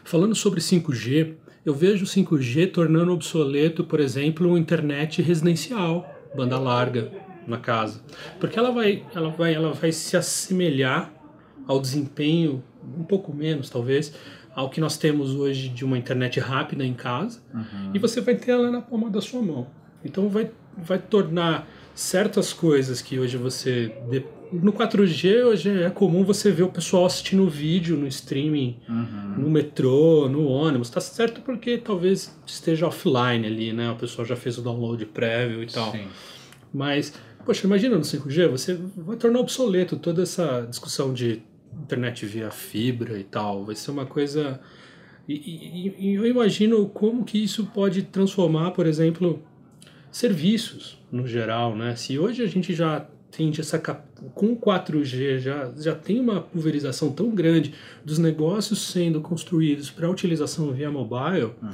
Falando 0.03 0.33
sobre 0.33 0.59
5G, 0.59 1.35
eu 1.63 1.75
vejo 1.75 2.05
o 2.05 2.07
5G 2.07 2.71
tornando 2.71 3.11
obsoleto, 3.11 3.83
por 3.83 3.99
exemplo, 3.99 4.55
a 4.55 4.59
internet 4.59 5.21
residencial, 5.21 6.11
banda 6.35 6.57
larga 6.57 7.11
na 7.47 7.57
casa, 7.57 8.01
porque 8.39 8.57
ela 8.57 8.71
vai, 8.71 9.03
ela 9.13 9.29
vai, 9.29 9.53
ela 9.53 9.73
vai 9.73 9.91
se 9.91 10.17
assemelhar 10.17 11.11
ao 11.67 11.79
desempenho 11.79 12.63
um 12.97 13.03
pouco 13.03 13.33
menos, 13.33 13.69
talvez, 13.69 14.13
ao 14.55 14.69
que 14.69 14.81
nós 14.81 14.97
temos 14.97 15.35
hoje 15.35 15.69
de 15.69 15.85
uma 15.85 15.97
internet 15.97 16.39
rápida 16.39 16.83
em 16.83 16.93
casa, 16.93 17.41
uhum. 17.53 17.91
e 17.93 17.99
você 17.99 18.21
vai 18.21 18.35
ter 18.35 18.51
ela 18.51 18.71
na 18.71 18.81
palma 18.81 19.09
da 19.09 19.21
sua 19.21 19.41
mão. 19.41 19.67
Então 20.03 20.29
vai, 20.29 20.51
vai 20.77 20.97
tornar 20.97 21.67
certas 21.93 22.53
coisas 22.53 23.01
que 23.01 23.19
hoje 23.19 23.37
você. 23.37 23.93
No 24.51 24.73
4G 24.73 25.45
hoje 25.45 25.69
é 25.69 25.89
comum 25.89 26.25
você 26.25 26.51
ver 26.51 26.63
o 26.63 26.69
pessoal 26.69 27.05
assistindo 27.05 27.47
vídeo 27.49 27.95
no 27.95 28.05
streaming, 28.07 28.77
uhum. 28.87 29.35
no 29.37 29.49
metrô, 29.49 30.27
no 30.27 30.45
ônibus. 30.45 30.89
Tá 30.89 30.99
certo 30.99 31.41
porque 31.41 31.77
talvez 31.77 32.37
esteja 32.45 32.87
offline 32.87 33.45
ali, 33.45 33.71
né? 33.71 33.89
O 33.91 33.95
pessoal 33.95 34.25
já 34.25 34.35
fez 34.35 34.57
o 34.57 34.61
download 34.61 35.05
prévio 35.05 35.63
e 35.63 35.67
tal. 35.67 35.91
Sim. 35.91 36.05
Mas, 36.73 37.13
poxa, 37.45 37.65
imagina 37.65 37.95
no 37.95 38.01
5G, 38.01 38.49
você 38.49 38.77
vai 38.97 39.15
tornar 39.15 39.39
obsoleto 39.39 39.95
toda 39.95 40.23
essa 40.23 40.65
discussão 40.69 41.13
de 41.13 41.41
internet 41.81 42.25
via 42.25 42.51
fibra 42.51 43.17
e 43.17 43.23
tal. 43.23 43.63
Vai 43.63 43.75
ser 43.75 43.91
uma 43.91 44.05
coisa. 44.05 44.59
E, 45.27 45.33
e, 45.33 45.95
e 45.97 46.15
eu 46.15 46.25
imagino 46.25 46.89
como 46.89 47.23
que 47.23 47.41
isso 47.41 47.65
pode 47.67 48.03
transformar, 48.03 48.71
por 48.71 48.85
exemplo, 48.85 49.41
serviços 50.11 50.99
no 51.11 51.25
geral, 51.25 51.75
né? 51.75 51.95
Se 51.95 52.19
hoje 52.19 52.43
a 52.43 52.47
gente 52.47 52.73
já 52.73 53.07
tem 53.31 53.51
essa 53.57 53.79
com 53.79 54.55
4G 54.55 55.39
já, 55.39 55.71
já 55.77 55.95
tem 55.95 56.19
uma 56.19 56.41
pulverização 56.41 57.11
tão 57.11 57.29
grande 57.31 57.73
dos 58.03 58.19
negócios 58.19 58.81
sendo 58.91 59.21
construídos 59.21 59.89
para 59.89 60.09
utilização 60.09 60.71
via 60.71 60.91
mobile, 60.91 61.53
uhum. 61.61 61.69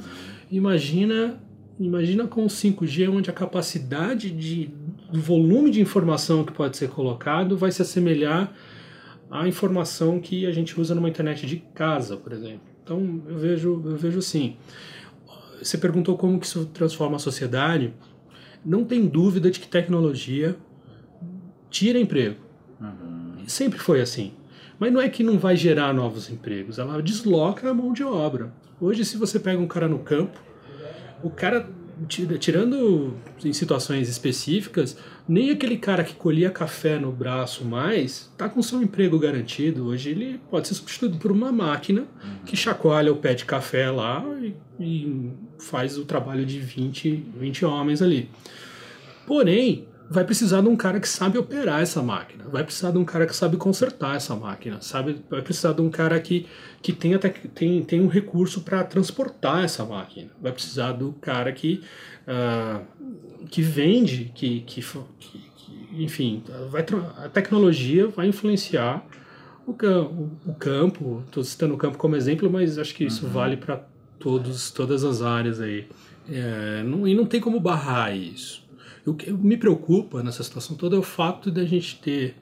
imagina 0.50 1.40
imagina 1.78 2.26
com 2.26 2.46
5G 2.46 3.10
onde 3.10 3.28
a 3.28 3.32
capacidade 3.32 4.30
de 4.30 4.70
do 5.10 5.20
volume 5.20 5.70
de 5.70 5.80
informação 5.80 6.44
que 6.44 6.52
pode 6.52 6.76
ser 6.76 6.88
colocado 6.90 7.56
vai 7.56 7.72
se 7.72 7.82
assemelhar 7.82 8.52
à 9.30 9.48
informação 9.48 10.20
que 10.20 10.46
a 10.46 10.52
gente 10.52 10.78
usa 10.78 10.94
numa 10.94 11.08
internet 11.08 11.46
de 11.46 11.56
casa, 11.74 12.16
por 12.16 12.32
exemplo. 12.32 12.60
Então 12.82 13.22
eu 13.26 13.38
vejo 13.38 13.82
eu 13.84 13.96
vejo 13.96 14.18
assim. 14.18 14.56
Você 15.60 15.76
perguntou 15.76 16.16
como 16.16 16.38
que 16.38 16.46
isso 16.46 16.66
transforma 16.66 17.16
a 17.16 17.18
sociedade 17.18 17.92
não 18.64 18.84
tem 18.84 19.06
dúvida 19.06 19.50
de 19.50 19.60
que 19.60 19.68
tecnologia 19.68 20.56
tira 21.70 21.98
emprego. 21.98 22.36
Uhum. 22.80 23.44
Sempre 23.46 23.78
foi 23.78 24.00
assim. 24.00 24.32
Mas 24.78 24.92
não 24.92 25.00
é 25.00 25.08
que 25.08 25.24
não 25.24 25.38
vai 25.38 25.56
gerar 25.56 25.92
novos 25.92 26.30
empregos, 26.30 26.78
ela 26.78 27.02
desloca 27.02 27.68
a 27.68 27.74
mão 27.74 27.92
de 27.92 28.04
obra. 28.04 28.52
Hoje, 28.80 29.04
se 29.04 29.16
você 29.16 29.40
pega 29.40 29.60
um 29.60 29.66
cara 29.66 29.88
no 29.88 29.98
campo, 29.98 30.40
o 31.22 31.30
cara, 31.30 31.68
tirando 32.06 33.14
em 33.44 33.52
situações 33.52 34.08
específicas, 34.08 34.96
nem 35.28 35.50
aquele 35.50 35.76
cara 35.76 36.04
que 36.04 36.14
colhia 36.14 36.50
café 36.50 36.98
no 36.98 37.10
braço 37.10 37.64
mais 37.64 38.30
está 38.32 38.48
com 38.48 38.62
seu 38.62 38.82
emprego 38.82 39.18
garantido. 39.18 39.86
Hoje 39.86 40.10
ele 40.10 40.40
pode 40.50 40.68
ser 40.68 40.74
substituído 40.74 41.18
por 41.18 41.32
uma 41.32 41.50
máquina 41.50 42.06
que 42.46 42.56
chacoalha 42.56 43.12
o 43.12 43.16
pé 43.16 43.34
de 43.34 43.44
café 43.44 43.90
lá 43.90 44.24
e, 44.40 44.54
e 44.78 45.30
faz 45.58 45.98
o 45.98 46.04
trabalho 46.04 46.46
de 46.46 46.60
20, 46.60 47.24
20 47.38 47.64
homens 47.64 48.02
ali. 48.02 48.28
Porém, 49.26 49.86
vai 50.10 50.24
precisar 50.24 50.62
de 50.62 50.68
um 50.68 50.76
cara 50.76 50.98
que 50.98 51.08
sabe 51.08 51.38
operar 51.38 51.82
essa 51.82 52.02
máquina, 52.02 52.44
vai 52.50 52.64
precisar 52.64 52.90
de 52.90 52.98
um 52.98 53.04
cara 53.04 53.26
que 53.26 53.36
sabe 53.36 53.56
consertar 53.56 54.16
essa 54.16 54.34
máquina, 54.34 54.80
sabe? 54.80 55.22
vai 55.28 55.42
precisar 55.42 55.72
de 55.72 55.82
um 55.82 55.90
cara 55.90 56.18
que, 56.18 56.46
que 56.80 56.92
tem, 56.92 57.14
até, 57.14 57.28
tem, 57.28 57.82
tem 57.82 58.00
um 58.00 58.08
recurso 58.08 58.62
para 58.62 58.82
transportar 58.84 59.64
essa 59.64 59.84
máquina, 59.84 60.30
vai 60.40 60.52
precisar 60.52 60.92
do 60.92 61.12
cara 61.20 61.52
que, 61.52 61.82
uh, 62.26 62.84
que 63.50 63.60
vende, 63.60 64.32
que, 64.34 64.60
que, 64.60 64.82
que, 65.18 65.48
enfim, 65.92 66.42
vai, 66.70 66.84
a 67.24 67.28
tecnologia 67.28 68.08
vai 68.08 68.28
influenciar 68.28 69.04
o, 69.66 69.72
o, 69.72 70.30
o 70.46 70.54
campo, 70.54 71.22
estou 71.26 71.44
citando 71.44 71.74
o 71.74 71.76
campo 71.76 71.98
como 71.98 72.16
exemplo, 72.16 72.50
mas 72.50 72.78
acho 72.78 72.94
que 72.94 73.04
isso 73.04 73.26
uhum. 73.26 73.32
vale 73.32 73.56
para 73.56 73.82
todos 74.18 74.70
todas 74.70 75.04
as 75.04 75.22
áreas 75.22 75.60
aí. 75.60 75.86
É, 76.30 76.82
não, 76.82 77.06
e 77.06 77.14
não 77.14 77.24
tem 77.24 77.40
como 77.40 77.60
barrar 77.60 78.14
isso. 78.14 78.67
O 79.08 79.14
que 79.14 79.32
me 79.32 79.56
preocupa 79.56 80.22
nessa 80.22 80.42
situação 80.42 80.76
toda 80.76 80.94
é 80.94 80.98
o 80.98 81.02
fato 81.02 81.50
de 81.50 81.60
a 81.60 81.64
gente 81.64 81.98
ter 82.00 82.36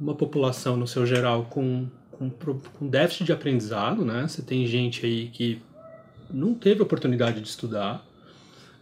uma 0.00 0.14
população, 0.14 0.76
no 0.76 0.86
seu 0.86 1.06
geral, 1.06 1.44
com, 1.44 1.86
com, 2.10 2.30
com 2.30 2.88
déficit 2.88 3.24
de 3.24 3.32
aprendizado, 3.32 4.04
né? 4.04 4.26
Você 4.26 4.42
tem 4.42 4.66
gente 4.66 5.06
aí 5.06 5.28
que 5.32 5.62
não 6.32 6.52
teve 6.52 6.82
oportunidade 6.82 7.40
de 7.40 7.46
estudar, 7.46 8.04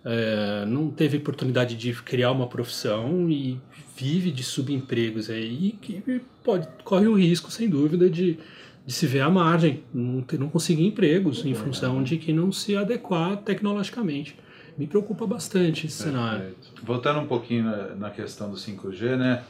é, 0.05 0.65
não 0.67 0.91
teve 0.91 1.19
oportunidade 1.19 1.77
de 1.77 1.93
criar 2.03 2.33
uma 2.33 2.47
profissão 2.47 3.31
e 3.31 3.61
vive 3.97 4.31
de 4.31 4.43
subempregos 4.43 5.29
aí 5.29 5.77
que 5.83 6.03
pode 6.43 6.67
corre 6.83 7.07
o 7.07 7.15
risco, 7.15 7.51
sem 7.51 7.69
dúvida, 7.69 8.09
de, 8.09 8.39
de 8.87 8.93
se 8.93 9.07
ver 9.07 9.21
à 9.21 9.31
margem, 9.31 9.85
não, 9.93 10.23
ter, 10.23 10.39
não 10.39 10.49
conseguir 10.49 10.87
empregos 10.87 11.45
em 11.45 11.55
função 11.55 12.03
de 12.03 12.17
que 12.17 12.33
não 12.33 12.51
se 12.51 12.75
adequar 12.75 13.37
tecnologicamente 13.37 14.35
me 14.77 14.87
preocupa 14.87 15.27
bastante 15.27 15.87
esse 15.87 16.03
Perfeito. 16.03 16.25
cenário. 16.27 16.55
Voltando 16.83 17.21
um 17.21 17.27
pouquinho 17.27 17.65
na, 17.65 17.95
na, 17.95 18.11
questão 18.11 18.51
do 18.51 18.57
5G, 18.57 19.17
né? 19.17 19.43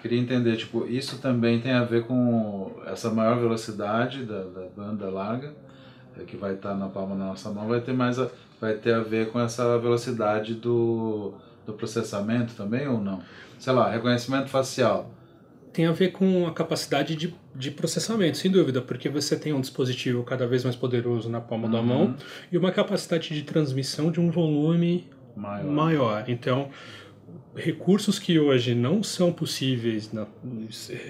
Queria 0.00 0.18
entender, 0.18 0.56
tipo, 0.56 0.86
isso 0.86 1.18
também 1.18 1.60
tem 1.60 1.72
a 1.72 1.84
ver 1.84 2.06
com 2.06 2.72
essa 2.86 3.10
maior 3.10 3.38
velocidade 3.38 4.24
da, 4.24 4.44
da 4.44 4.66
banda 4.74 5.10
larga, 5.10 5.52
é, 6.18 6.24
que 6.24 6.36
vai 6.36 6.54
estar 6.54 6.74
na 6.74 6.88
palma 6.88 7.14
da 7.16 7.26
nossa 7.26 7.50
mão, 7.50 7.68
vai 7.68 7.80
ter 7.80 7.92
mais 7.92 8.18
a, 8.18 8.30
vai 8.60 8.74
ter 8.74 8.94
a 8.94 9.00
ver 9.00 9.30
com 9.30 9.38
essa 9.38 9.78
velocidade 9.78 10.54
do, 10.54 11.34
do 11.66 11.74
processamento 11.74 12.54
também 12.54 12.88
ou 12.88 12.98
não? 12.98 13.20
Sei 13.58 13.72
lá, 13.72 13.90
reconhecimento 13.90 14.48
facial 14.48 15.10
tem 15.72 15.86
a 15.86 15.92
ver 15.92 16.12
com 16.12 16.46
a 16.46 16.52
capacidade 16.52 17.14
de, 17.14 17.34
de 17.54 17.70
processamento, 17.70 18.36
sem 18.36 18.50
dúvida, 18.50 18.80
porque 18.80 19.08
você 19.08 19.36
tem 19.36 19.52
um 19.52 19.60
dispositivo 19.60 20.22
cada 20.24 20.46
vez 20.46 20.64
mais 20.64 20.76
poderoso 20.76 21.28
na 21.28 21.40
palma 21.40 21.66
uhum. 21.66 21.72
da 21.72 21.82
mão 21.82 22.16
e 22.50 22.58
uma 22.58 22.72
capacidade 22.72 23.34
de 23.34 23.42
transmissão 23.42 24.10
de 24.10 24.20
um 24.20 24.30
volume 24.30 25.08
maior. 25.36 25.70
maior. 25.70 26.24
Então, 26.28 26.70
recursos 27.54 28.18
que 28.18 28.38
hoje 28.38 28.74
não 28.74 29.02
são 29.02 29.32
possíveis 29.32 30.12
na, 30.12 30.26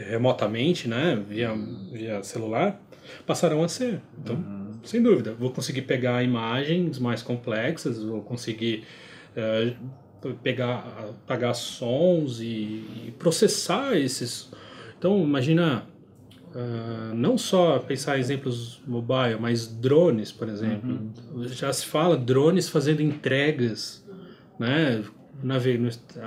remotamente, 0.08 0.88
né, 0.88 1.22
via, 1.28 1.54
via 1.92 2.22
celular, 2.22 2.80
passarão 3.26 3.62
a 3.62 3.68
ser. 3.68 4.00
Então, 4.18 4.36
uhum. 4.36 4.78
sem 4.84 5.02
dúvida, 5.02 5.32
vou 5.32 5.50
conseguir 5.50 5.82
pegar 5.82 6.22
imagens 6.22 6.98
mais 6.98 7.22
complexas, 7.22 8.02
vou 8.02 8.22
conseguir 8.22 8.84
uh, 9.36 9.74
pegar, 10.42 11.14
pagar 11.26 11.54
sons 11.54 12.40
e, 12.40 12.85
e 13.06 13.14
processar 13.18 13.96
esses. 13.96 14.50
Então, 14.98 15.22
imagina 15.22 15.87
Uh, 16.50 17.14
não 17.14 17.38
só 17.38 17.78
pensar 17.78 18.16
em 18.16 18.20
exemplos 18.20 18.83
mobile, 18.85 19.38
mas 19.38 19.68
drones, 19.68 20.33
por 20.33 20.48
exemplo. 20.48 20.98
Uhum. 21.33 21.44
Já 21.44 21.72
se 21.72 21.87
fala 21.87 22.16
drones 22.16 22.68
fazendo 22.68 23.00
entregas, 23.00 24.04
né? 24.59 25.04
Na, 25.44 25.56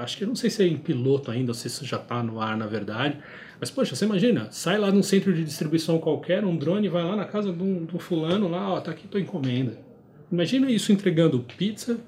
acho 0.02 0.18
que 0.18 0.26
não 0.26 0.36
sei 0.36 0.50
se 0.50 0.64
é 0.64 0.68
em 0.68 0.78
piloto 0.78 1.30
ainda, 1.30 1.52
ou 1.52 1.54
se 1.54 1.68
isso 1.68 1.86
já 1.86 1.98
está 1.98 2.24
no 2.24 2.40
ar, 2.40 2.56
na 2.56 2.66
verdade. 2.66 3.18
Mas, 3.60 3.70
poxa, 3.70 3.96
você 3.96 4.06
imagina, 4.06 4.48
sai 4.50 4.78
lá 4.78 4.92
num 4.92 5.04
centro 5.04 5.34
de 5.34 5.44
distribuição 5.44 6.00
qualquer, 6.00 6.44
um 6.46 6.56
drone 6.56 6.88
vai 6.88 7.04
lá 7.04 7.16
na 7.18 7.26
casa 7.26 7.52
de 7.52 7.62
um, 7.62 7.86
de 7.86 7.96
um 7.96 8.00
fulano, 8.00 8.48
lá, 8.48 8.74
ó, 8.74 8.80
tá 8.80 8.92
aqui 8.92 9.08
tua 9.08 9.20
encomenda. 9.20 9.78
Imagina 10.32 10.72
isso 10.72 10.92
entregando 10.92 11.40
pizza, 11.40 12.00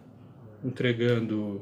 entregando 0.63 1.61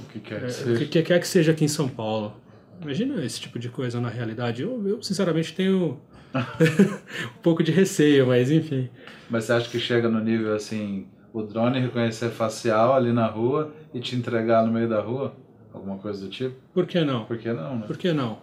o 0.00 0.04
que 0.04 0.20
quer 0.20 0.40
que, 0.40 0.44
é, 0.46 0.48
seja. 0.48 0.72
O 0.72 0.88
que 0.88 1.02
quer 1.02 1.20
que 1.20 1.28
seja 1.28 1.52
aqui 1.52 1.64
em 1.64 1.68
São 1.68 1.88
Paulo. 1.88 2.34
Imagina 2.80 3.24
esse 3.24 3.40
tipo 3.40 3.58
de 3.58 3.68
coisa 3.68 4.00
na 4.00 4.08
realidade. 4.08 4.62
Eu, 4.62 4.86
eu 4.86 5.02
sinceramente, 5.02 5.54
tenho 5.54 6.00
um 6.34 7.42
pouco 7.42 7.62
de 7.62 7.70
receio, 7.70 8.26
mas 8.26 8.50
enfim. 8.50 8.88
Mas 9.30 9.44
você 9.44 9.52
acha 9.52 9.70
que 9.70 9.78
chega 9.78 10.08
no 10.08 10.20
nível 10.20 10.54
assim, 10.54 11.06
o 11.32 11.42
drone 11.42 11.80
reconhecer 11.80 12.30
facial 12.30 12.94
ali 12.94 13.12
na 13.12 13.26
rua 13.26 13.72
e 13.94 14.00
te 14.00 14.16
entregar 14.16 14.66
no 14.66 14.72
meio 14.72 14.88
da 14.88 15.00
rua? 15.00 15.36
Alguma 15.72 15.96
coisa 15.98 16.24
do 16.24 16.30
tipo? 16.30 16.54
Por 16.74 16.86
que 16.86 17.02
não? 17.02 17.24
Por 17.24 17.38
que 17.38 17.52
não, 17.52 17.78
né? 17.78 17.86
Por 17.86 17.96
que 17.96 18.12
não? 18.12 18.38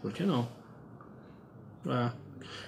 Por 0.00 0.12
que 0.12 0.22
não? 0.22 0.48
Ah. 1.86 2.12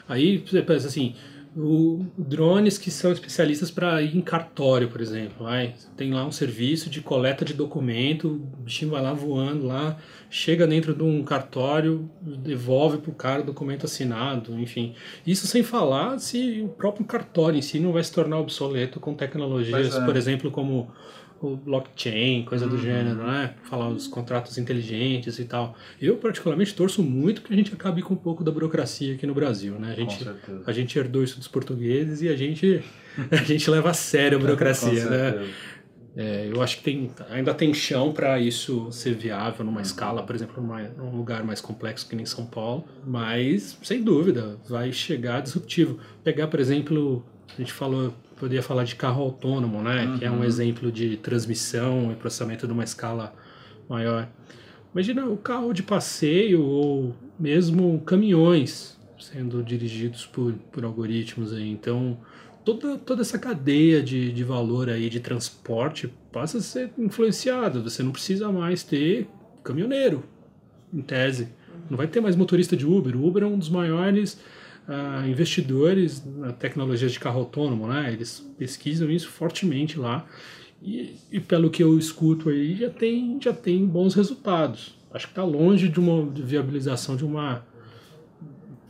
Aí 0.09 0.38
você 0.38 0.62
pensa 0.62 0.88
assim, 0.88 1.14
o, 1.57 2.07
drones 2.17 2.79
que 2.79 2.91
são 2.91 3.13
especialistas 3.13 3.71
para 3.71 4.01
ir 4.03 4.17
em 4.17 4.21
cartório, 4.21 4.89
por 4.89 5.01
exemplo. 5.01 5.45
Vai, 5.45 5.75
tem 5.97 6.13
lá 6.13 6.25
um 6.25 6.33
serviço 6.33 6.89
de 6.89 7.01
coleta 7.01 7.45
de 7.45 7.55
documento, 7.55 8.29
o 8.29 8.63
bichinho 8.63 8.93
vai 8.93 9.03
lá 9.03 9.13
voando 9.13 9.67
lá, 9.67 9.97
chega 10.29 10.67
dentro 10.67 10.95
de 10.95 11.03
um 11.03 11.23
cartório, 11.23 12.11
devolve 12.21 12.99
para 12.99 13.11
o 13.11 13.15
cara 13.15 13.43
o 13.43 13.47
documento 13.47 13.87
assinado, 13.87 14.59
enfim. 14.59 14.95
Isso 15.27 15.47
sem 15.47 15.63
falar 15.63 16.19
se 16.19 16.63
o 16.63 16.69
próprio 16.69 17.05
cartório 17.05 17.59
em 17.59 17.63
si 17.63 17.81
não 17.81 17.93
vai 17.93 18.05
se 18.05 18.13
tornar 18.13 18.39
obsoleto 18.39 19.01
com 19.01 19.15
tecnologias, 19.15 19.97
é. 19.97 20.05
por 20.05 20.17
exemplo, 20.17 20.51
como 20.51 20.91
o 21.42 21.57
blockchain, 21.57 22.44
coisa 22.44 22.66
do 22.66 22.76
uhum. 22.76 22.83
gênero, 22.83 23.26
né? 23.26 23.55
Falar 23.64 23.88
os 23.88 24.07
contratos 24.07 24.59
inteligentes 24.59 25.38
e 25.38 25.44
tal. 25.44 25.74
Eu, 26.00 26.16
particularmente, 26.16 26.74
torço 26.74 27.03
muito 27.03 27.42
que 27.42 27.53
a 27.53 27.57
gente 27.57 27.72
acabe 27.72 28.03
com 28.03 28.14
um 28.14 28.16
pouco 28.16 28.44
da 28.44 28.53
burocracia 28.53 29.14
aqui 29.14 29.26
no 29.26 29.35
Brasil, 29.35 29.74
né? 29.79 29.92
A 29.92 29.94
gente, 29.94 30.29
a 30.66 30.72
gente 30.72 30.98
herdou 30.98 31.24
isso 31.24 31.38
dos 31.38 31.48
portugueses 31.48 32.22
e 32.22 32.29
a 32.29 32.37
gente, 32.37 32.83
a 33.31 33.37
gente 33.37 33.70
leva 33.70 33.90
a 33.90 33.94
sério 33.94 34.38
a 34.38 34.40
burocracia, 34.40 35.09
né? 35.09 35.48
É, 36.16 36.48
eu 36.53 36.61
acho 36.61 36.79
que 36.79 36.83
tem, 36.83 37.11
ainda 37.31 37.55
tem 37.55 37.72
chão 37.72 38.12
para 38.12 38.38
isso 38.40 38.90
ser 38.90 39.14
viável 39.14 39.64
numa 39.64 39.76
uhum. 39.76 39.83
escala, 39.83 40.22
por 40.22 40.35
exemplo, 40.35 40.61
numa, 40.61 40.83
num 40.83 41.16
lugar 41.16 41.44
mais 41.44 41.61
complexo 41.61 42.09
que 42.09 42.16
nem 42.16 42.26
São 42.26 42.44
Paulo, 42.44 42.85
mas 43.07 43.79
sem 43.83 44.03
dúvida 44.03 44.59
vai 44.68 44.92
chegar 44.92 45.40
disruptivo. 45.40 45.98
Pegar, 46.24 46.48
por 46.48 46.59
exemplo, 46.59 47.24
a 47.55 47.61
gente 47.61 47.72
falou 47.72 48.12
poderia 48.40 48.62
falar 48.62 48.85
de 48.85 48.96
carro 48.96 49.22
autônomo, 49.22 49.83
né? 49.83 50.07
Uhum. 50.07 50.18
Que 50.18 50.24
é 50.24 50.31
um 50.31 50.42
exemplo 50.42 50.90
de 50.90 51.18
transmissão 51.18 52.11
e 52.11 52.16
processamento 52.16 52.66
de 52.66 52.72
uma 52.72 52.83
escala 52.83 53.35
maior. 53.88 54.26
Imagina 54.92 55.26
o 55.26 55.37
carro 55.37 55.72
de 55.72 55.83
passeio 55.83 56.64
ou 56.64 57.14
mesmo 57.38 58.00
caminhões 58.00 58.98
sendo 59.18 59.62
dirigidos 59.62 60.24
por, 60.24 60.55
por 60.72 60.85
algoritmos 60.85 61.53
aí. 61.53 61.70
Então, 61.70 62.18
toda, 62.64 62.96
toda 62.96 63.20
essa 63.20 63.38
cadeia 63.38 64.03
de, 64.03 64.33
de 64.33 64.42
valor 64.42 64.88
aí 64.88 65.11
de 65.11 65.20
transporte 65.20 66.11
passa 66.33 66.59
a 66.59 66.62
ser 66.62 66.90
influenciada. 66.98 67.81
Você 67.81 68.03
não 68.03 68.11
precisa 68.11 68.50
mais 68.50 68.83
ter 68.83 69.29
caminhoneiro, 69.62 70.24
em 70.92 71.03
tese. 71.03 71.48
Não 71.90 71.98
vai 71.98 72.07
ter 72.07 72.20
mais 72.20 72.35
motorista 72.35 72.74
de 72.74 72.87
Uber. 72.87 73.14
O 73.16 73.26
Uber 73.26 73.42
é 73.42 73.46
um 73.46 73.59
dos 73.59 73.68
maiores 73.68 74.40
uh, 74.88 75.27
investidores 75.29 76.25
na 76.25 76.53
tecnologia 76.53 77.09
de 77.09 77.19
carro 77.19 77.40
autônomo, 77.40 77.87
né? 77.87 78.12
Eles 78.12 78.40
pesquisam 78.59 79.11
isso 79.11 79.29
fortemente 79.29 79.99
lá 79.99 80.27
e, 80.83 81.16
e, 81.31 81.40
pelo 81.40 81.71
que 81.71 81.83
eu 81.83 81.99
escuto 81.99 82.49
aí 82.49 82.75
já 82.75 82.88
tem 82.88 83.38
já 83.40 83.53
tem 83.53 83.87
bons 83.87 84.14
resultados. 84.14 84.99
Acho 85.12 85.27
que 85.27 85.33
está 85.33 85.45
longe 85.45 85.88
de 85.88 86.01
uma 86.01 86.31
de 86.31 86.43
viabilização 86.43 87.16
de 87.16 87.25
uma, 87.25 87.64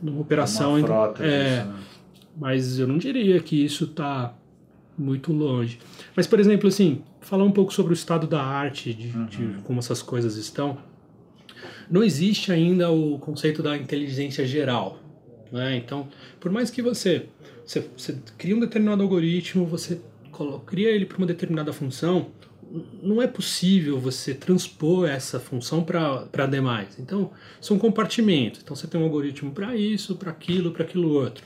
de 0.01 0.09
uma 0.09 0.21
operação. 0.21 0.75
Uma 0.75 0.87
frota 0.87 1.23
é, 1.23 1.57
disso, 1.57 1.67
né? 1.67 1.79
Mas 2.37 2.79
eu 2.79 2.87
não 2.87 2.97
diria 2.97 3.39
que 3.41 3.63
isso 3.63 3.83
está 3.85 4.33
muito 4.97 5.33
longe. 5.33 5.79
Mas 6.15 6.27
por 6.27 6.39
exemplo, 6.39 6.67
assim, 6.69 7.01
falar 7.19 7.43
um 7.43 7.51
pouco 7.51 7.73
sobre 7.73 7.91
o 7.91 7.95
estado 7.95 8.25
da 8.25 8.41
arte, 8.41 8.93
de, 8.93 9.17
uhum. 9.17 9.25
de 9.25 9.61
como 9.63 9.79
essas 9.79 10.01
coisas 10.01 10.37
estão. 10.37 10.77
Não 11.89 12.01
existe 12.01 12.51
ainda 12.53 12.89
o 12.89 13.19
conceito 13.19 13.61
da 13.61 13.77
inteligência 13.77 14.45
geral. 14.47 14.97
Né? 15.51 15.75
Então, 15.77 16.07
por 16.39 16.51
mais 16.51 16.69
que 16.69 16.81
você, 16.81 17.27
você, 17.65 17.85
você 17.95 18.17
cria 18.37 18.55
um 18.55 18.59
determinado 18.59 19.01
algoritmo, 19.03 19.65
você 19.65 19.99
cria 20.65 20.89
ele 20.89 21.05
para 21.05 21.17
uma 21.17 21.27
determinada 21.27 21.73
função, 21.73 22.31
não 23.03 23.21
é 23.21 23.27
possível 23.27 23.99
você 23.99 24.33
transpor 24.33 25.07
essa 25.07 25.39
função 25.39 25.83
para 25.83 26.45
demais. 26.49 26.97
Então, 26.97 27.31
são 27.59 27.77
compartimentos. 27.77 28.61
Então, 28.63 28.75
você 28.75 28.87
tem 28.87 28.99
um 28.99 29.03
algoritmo 29.03 29.51
para 29.51 29.75
isso, 29.75 30.15
para 30.15 30.31
aquilo, 30.31 30.71
para 30.71 30.83
aquilo 30.83 31.11
outro. 31.11 31.43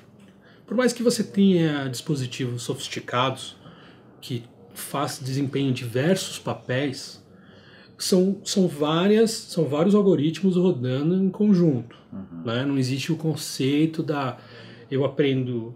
Por 0.68 0.78
mais 0.78 0.94
que 0.94 1.02
você 1.02 1.24
tenha 1.24 1.88
dispositivos 1.88 2.64
sofisticados 2.64 3.56
que 4.22 4.44
faz, 4.74 5.20
desempenham 5.20 5.72
diversos 5.72 6.38
papéis, 6.38 7.24
são, 7.98 8.38
são 8.44 8.68
várias 8.68 9.32
são 9.32 9.66
vários 9.66 9.96
algoritmos 9.96 10.56
rodando 10.56 11.16
em 11.16 11.30
conjunto 11.30 11.98
uhum. 12.12 12.44
né? 12.46 12.66
não 12.66 12.78
existe 12.78 13.12
o 13.12 13.16
conceito 13.16 14.04
da 14.04 14.38
eu 14.90 15.06
aprendo 15.06 15.74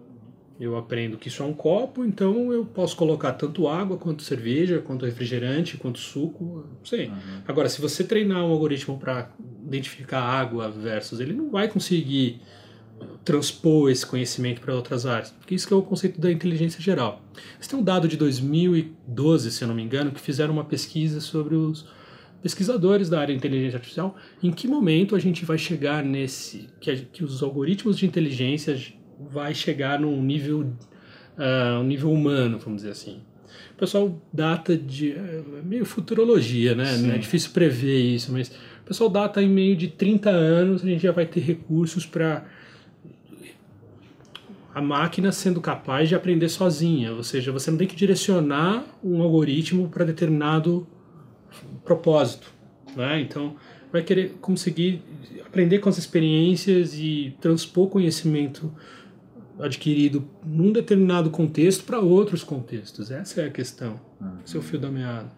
eu 0.60 0.75
aprendo 0.75 1.17
que 1.17 1.29
isso 1.29 1.41
é 1.41 1.45
um 1.45 1.53
copo 1.53 2.03
então 2.03 2.51
eu 2.51 2.65
posso 2.65 2.95
colocar 2.95 3.32
tanto 3.34 3.67
água 3.67 3.97
quanto 3.97 4.23
cerveja 4.23 4.79
quanto 4.79 5.05
refrigerante 5.05 5.77
quanto 5.77 5.99
suco 5.99 6.65
não 6.77 6.86
sei 6.86 7.08
uhum. 7.08 7.41
agora 7.47 7.69
se 7.69 7.79
você 7.79 8.03
treinar 8.03 8.43
um 8.45 8.51
algoritmo 8.51 8.97
para 8.97 9.29
identificar 9.65 10.21
água 10.21 10.69
versus 10.69 11.19
ele 11.19 11.34
não 11.34 11.49
vai 11.49 11.67
conseguir 11.67 12.41
transpor 13.23 13.89
esse 13.89 14.05
conhecimento 14.05 14.62
para 14.62 14.73
outras 14.73 15.05
áreas, 15.05 15.32
porque 15.32 15.55
isso 15.55 15.71
é 15.73 15.77
o 15.77 15.82
conceito 15.82 16.19
da 16.19 16.32
inteligência 16.32 16.82
geral. 16.82 17.21
Você 17.60 17.69
tem 17.69 17.79
um 17.79 17.84
dado 17.84 18.08
de 18.08 18.17
2012, 18.17 19.51
se 19.51 19.63
eu 19.63 19.67
não 19.67 19.75
me 19.75 19.84
engano, 19.84 20.12
que 20.12 20.19
fizeram 20.19 20.53
uma 20.53 20.63
pesquisa 20.63 21.19
sobre 21.21 21.55
os 21.55 21.88
pesquisadores 22.41 23.09
da 23.09 23.19
área 23.19 23.33
de 23.33 23.37
inteligência 23.37 23.77
artificial, 23.77 24.15
em 24.41 24.51
que 24.51 24.67
momento 24.67 25.15
a 25.15 25.19
gente 25.19 25.45
vai 25.45 25.57
chegar 25.57 26.03
nesse 26.03 26.69
que, 26.79 26.89
a, 26.89 26.95
que 26.95 27.23
os 27.23 27.43
algoritmos 27.43 27.97
de 27.97 28.05
inteligência 28.05 28.77
vai 29.19 29.53
chegar 29.53 29.99
num 29.99 30.21
nível 30.21 30.61
uh, 30.61 31.79
um 31.79 31.83
nível 31.83 32.11
humano, 32.11 32.57
vamos 32.59 32.81
dizer 32.81 32.91
assim. 32.91 33.21
O 33.73 33.77
pessoal 33.79 34.21
data 34.31 34.77
de 34.77 35.11
é 35.11 35.43
meio 35.63 35.85
futurologia, 35.85 36.75
né? 36.75 36.97
Não 36.97 37.13
é 37.13 37.17
difícil 37.17 37.51
prever 37.51 37.99
isso, 37.99 38.31
mas 38.31 38.49
o 38.49 38.85
pessoal 38.85 39.09
data 39.09 39.41
em 39.41 39.49
meio 39.49 39.75
de 39.75 39.87
30 39.87 40.29
anos 40.29 40.83
a 40.83 40.85
gente 40.85 41.01
já 41.01 41.11
vai 41.11 41.25
ter 41.25 41.39
recursos 41.39 42.05
para 42.05 42.45
a 44.73 44.81
máquina 44.81 45.31
sendo 45.31 45.59
capaz 45.59 46.07
de 46.07 46.15
aprender 46.15 46.47
sozinha, 46.47 47.13
ou 47.13 47.23
seja, 47.23 47.51
você 47.51 47.71
não 47.71 47.77
tem 47.77 47.87
que 47.87 47.95
direcionar 47.95 48.85
um 49.03 49.21
algoritmo 49.21 49.89
para 49.89 50.05
determinado 50.05 50.87
propósito. 51.89 52.53
Né? 52.95 53.21
Então, 53.21 53.55
vai 53.91 54.03
querer 54.03 54.35
conseguir 54.39 55.01
aprender 55.45 55.79
com 55.79 55.89
as 55.89 55.97
experiências 55.97 56.93
e 56.93 57.35
transpor 57.41 57.87
conhecimento 57.87 58.71
adquirido 59.59 60.27
num 60.45 60.71
determinado 60.71 61.29
contexto 61.31 61.83
para 61.83 61.99
outros 61.99 62.43
contextos. 62.43 63.09
Essa 63.09 63.41
é 63.41 63.47
a 63.47 63.49
questão. 63.49 63.99
Uhum. 64.21 64.37
Esse 64.45 64.55
é 64.55 64.59
o 64.59 64.61
fio 64.61 64.79
da 64.79 64.89
meada. 64.89 65.31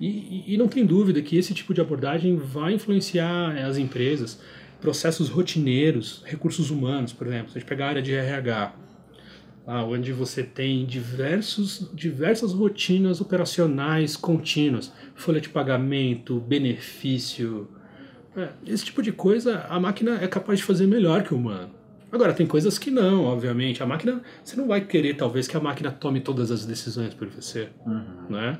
E, 0.00 0.08
e, 0.08 0.54
e, 0.54 0.56
não 0.56 0.66
tem 0.66 0.84
dúvida 0.84 1.20
que 1.22 1.36
esse 1.36 1.54
tipo 1.54 1.72
de 1.72 1.80
abordagem 1.80 2.36
vai 2.36 2.72
influenciar 2.72 3.56
as 3.58 3.76
empresas, 3.76 4.40
processos 4.80 5.28
rotineiros, 5.28 6.22
recursos 6.24 6.70
humanos, 6.70 7.12
por 7.12 7.26
exemplo. 7.26 7.52
Se 7.52 7.58
a 7.58 7.60
gente 7.60 7.68
pegar 7.68 7.86
a 7.86 7.88
área 7.90 8.02
de 8.02 8.12
RH, 8.12 8.74
ah, 9.66 9.84
onde 9.84 10.12
você 10.12 10.42
tem 10.42 10.84
diversos, 10.84 11.90
diversas 11.94 12.52
rotinas 12.52 13.20
operacionais 13.20 14.16
contínuas, 14.16 14.92
folha 15.14 15.40
de 15.40 15.48
pagamento, 15.48 16.40
benefício, 16.40 17.68
é, 18.36 18.48
esse 18.66 18.86
tipo 18.86 19.02
de 19.02 19.12
coisa 19.12 19.66
a 19.68 19.78
máquina 19.78 20.18
é 20.22 20.26
capaz 20.26 20.58
de 20.58 20.64
fazer 20.64 20.86
melhor 20.86 21.22
que 21.22 21.34
o 21.34 21.36
humano. 21.36 21.70
Agora, 22.10 22.34
tem 22.34 22.46
coisas 22.46 22.78
que 22.78 22.90
não, 22.90 23.24
obviamente. 23.24 23.82
A 23.82 23.86
máquina, 23.86 24.20
você 24.44 24.54
não 24.54 24.68
vai 24.68 24.82
querer, 24.82 25.14
talvez, 25.14 25.48
que 25.48 25.56
a 25.56 25.60
máquina 25.60 25.90
tome 25.90 26.20
todas 26.20 26.50
as 26.50 26.66
decisões 26.66 27.14
por 27.14 27.26
você. 27.28 27.70
Uhum. 27.86 28.26
Né? 28.28 28.58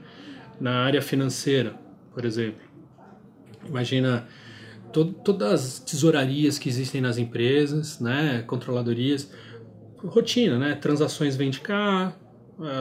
Na 0.59 0.85
área 0.85 1.03
financeira, 1.03 1.75
por 2.15 2.25
exemplo. 2.25 2.63
Imagina 3.69 4.27
to 4.91 5.05
todas 5.05 5.53
as 5.53 5.79
tesourarias 5.81 6.59
que 6.59 6.69
existem 6.69 7.01
nas 7.01 7.19
empresas, 7.19 8.01
né? 8.01 8.43
controladorias 8.47 9.31
rotina, 10.05 10.59
né? 10.59 10.75
Transações 10.75 11.37
vêm 11.37 11.51
de 11.51 11.61
cá, 11.61 12.15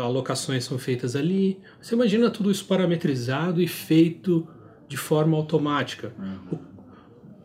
alocações 0.03 0.63
são 0.63 0.77
feitas 0.77 1.15
ali. 1.15 1.59
Você 1.81 1.95
imagina 1.95 2.29
tudo 2.29 2.51
isso 2.51 2.65
parametrizado 2.65 3.61
e 3.61 3.67
feito 3.67 4.47
de 4.87 4.97
forma 4.97 5.37
automática. 5.37 6.13
Uhum. 6.19 6.59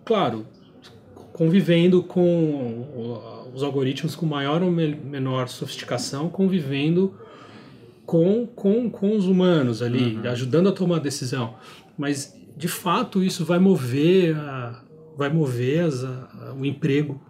Claro, 0.05 0.47
convivendo 1.33 2.03
com 2.03 3.51
os 3.55 3.63
algoritmos 3.63 4.15
com 4.15 4.27
maior 4.27 4.63
ou 4.63 4.71
menor 4.71 5.49
sofisticação, 5.49 6.29
convivendo 6.29 7.15
com, 8.05 8.47
com, 8.47 8.89
com 8.89 9.17
os 9.17 9.27
humanos 9.27 9.83
ali, 9.83 10.17
uhum. 10.17 10.31
ajudando 10.31 10.69
a 10.69 10.73
tomar 10.73 11.01
decisão. 11.01 11.55
Mas, 11.99 12.35
de 12.57 12.69
fato, 12.69 13.23
isso 13.23 13.45
vai 13.45 13.59
mover, 13.59 14.37
a, 14.37 14.83
vai 15.17 15.29
mover 15.29 15.85
as, 15.85 16.05
a, 16.05 16.55
o 16.59 16.65
emprego. 16.65 17.21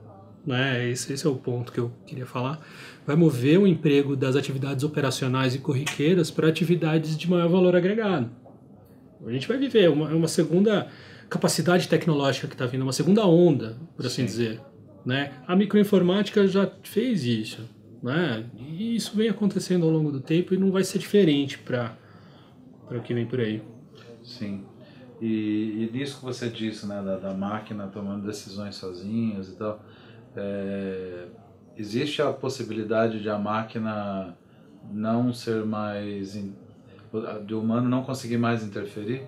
Né? 0.47 0.88
Esse, 0.88 1.12
esse 1.12 1.26
é 1.26 1.28
o 1.28 1.34
ponto 1.34 1.72
que 1.72 1.80
eu 1.80 1.90
queria 2.07 2.24
falar. 2.24 2.64
Vai 3.05 3.16
mover 3.16 3.59
o 3.59 3.66
emprego 3.66 4.14
das 4.14 4.36
atividades 4.36 4.84
operacionais 4.84 5.55
e 5.55 5.59
corriqueiras 5.59 6.30
para 6.30 6.49
atividades 6.49 7.16
de 7.16 7.28
maior 7.28 7.49
valor 7.49 7.74
agregado. 7.74 8.30
A 9.26 9.32
gente 9.32 9.49
vai 9.49 9.59
viver 9.59 9.90
uma, 9.90 10.09
uma 10.11 10.28
segunda 10.28 10.88
capacidade 11.28 11.88
tecnológica 11.88 12.47
que 12.47 12.55
está 12.55 12.66
vindo, 12.66 12.82
uma 12.82 12.92
segunda 12.92 13.26
onda, 13.26 13.76
por 13.97 14.07
assim 14.07 14.22
Sim. 14.22 14.26
dizer. 14.26 14.61
Né? 15.05 15.32
A 15.47 15.57
microinformática 15.57 16.47
já 16.47 16.70
fez 16.84 17.24
isso. 17.24 17.68
Né? 18.03 18.44
E 18.57 18.94
isso 18.94 19.16
vem 19.16 19.28
acontecendo 19.28 19.84
ao 19.84 19.90
longo 19.90 20.12
do 20.12 20.20
tempo 20.20 20.55
e 20.55 20.57
não 20.57 20.70
vai 20.70 20.84
ser 20.84 20.99
diferente 20.99 21.59
para 21.59 21.97
o 22.90 23.01
que 23.01 23.12
vem 23.12 23.26
por 23.26 23.40
aí. 23.40 23.62
Sim. 24.22 24.64
E, 25.20 25.88
e 25.88 25.90
nisso 25.92 26.18
que 26.18 26.24
você 26.24 26.49
disse, 26.49 26.86
né, 26.86 27.03
da, 27.03 27.16
da 27.16 27.34
máquina 27.34 27.86
tomando 27.86 28.26
decisões 28.26 28.74
sozinhas 28.74 29.49
e 29.49 29.57
tal, 29.57 29.82
é, 30.37 31.26
existe 31.76 32.20
a 32.22 32.32
possibilidade 32.32 33.20
de 33.20 33.28
a 33.28 33.39
máquina 33.39 34.37
não 34.93 35.32
ser 35.32 35.64
mais. 35.64 36.34
de 37.45 37.55
o 37.55 37.61
humano 37.61 37.89
não 37.89 38.03
conseguir 38.03 38.39
mais 38.39 38.62
interferir? 38.62 39.26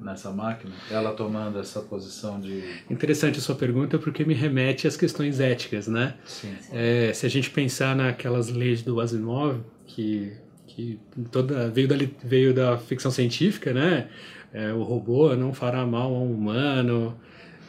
nessa 0.00 0.30
máquina? 0.30 0.72
Ela 0.90 1.12
tomando 1.12 1.58
essa 1.58 1.80
posição 1.80 2.40
de. 2.40 2.62
Interessante 2.88 3.38
a 3.38 3.42
sua 3.42 3.54
pergunta 3.54 3.98
porque 3.98 4.24
me 4.24 4.34
remete 4.34 4.86
às 4.86 4.96
questões 4.96 5.40
éticas, 5.40 5.86
né? 5.86 6.14
Sim. 6.24 6.54
É, 6.72 7.12
se 7.12 7.26
a 7.26 7.28
gente 7.28 7.50
pensar 7.50 7.94
naquelas 7.94 8.48
leis 8.48 8.82
do 8.82 9.00
Asimov, 9.00 9.60
que, 9.86 10.32
que 10.66 10.98
toda 11.30 11.68
veio 11.68 11.86
da, 11.86 11.96
veio 12.24 12.54
da 12.54 12.78
ficção 12.78 13.10
científica, 13.10 13.72
né? 13.72 14.08
É, 14.52 14.72
o 14.72 14.82
robô 14.82 15.34
não 15.36 15.52
fará 15.52 15.86
mal 15.86 16.12
a 16.14 16.18
um 16.18 16.32
humano, 16.32 17.16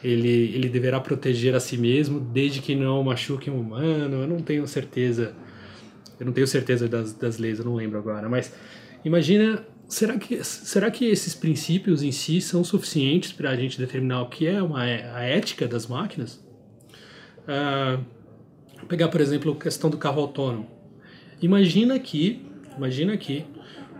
ele, 0.02 0.54
ele 0.54 0.68
deverá 0.68 1.00
proteger 1.00 1.54
a 1.54 1.60
si 1.60 1.76
mesmo 1.76 2.18
desde 2.18 2.60
que 2.60 2.74
não 2.74 3.02
machuque 3.02 3.50
um 3.50 3.60
humano. 3.60 4.22
Eu 4.22 4.28
não 4.28 4.38
tenho 4.38 4.66
certeza. 4.66 5.34
Eu 6.18 6.26
não 6.26 6.32
tenho 6.32 6.46
certeza 6.46 6.88
das, 6.88 7.12
das 7.12 7.38
leis, 7.38 7.58
eu 7.58 7.64
não 7.64 7.74
lembro 7.74 7.98
agora, 7.98 8.28
mas 8.28 8.52
imagina 9.04 9.66
será 9.88 10.16
que, 10.16 10.42
será 10.42 10.90
que 10.90 11.04
esses 11.04 11.34
princípios 11.34 12.02
em 12.02 12.12
si 12.12 12.40
são 12.40 12.64
suficientes 12.64 13.32
para 13.32 13.50
a 13.50 13.56
gente 13.56 13.78
determinar 13.78 14.22
o 14.22 14.28
que 14.28 14.46
é 14.46 14.62
uma, 14.62 14.82
a 14.82 15.22
ética 15.22 15.66
das 15.66 15.86
máquinas? 15.86 16.42
Uh, 17.42 18.02
pegar, 18.86 19.08
por 19.08 19.20
exemplo, 19.20 19.52
a 19.52 19.56
questão 19.56 19.90
do 19.90 19.98
carro 19.98 20.22
autônomo. 20.22 20.68
Imagina 21.40 21.98
que, 21.98 22.46
imagina 22.76 23.16
que 23.16 23.44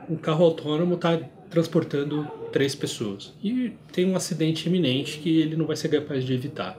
um 0.08 0.16
carro 0.16 0.44
autônomo 0.44 0.94
está 0.94 1.20
transportando 1.52 2.26
três 2.50 2.74
pessoas 2.74 3.32
e 3.44 3.74
tem 3.92 4.10
um 4.10 4.16
acidente 4.16 4.68
iminente 4.68 5.18
que 5.18 5.38
ele 5.38 5.54
não 5.54 5.66
vai 5.66 5.76
ser 5.76 5.90
capaz 5.90 6.24
de 6.24 6.32
evitar. 6.32 6.78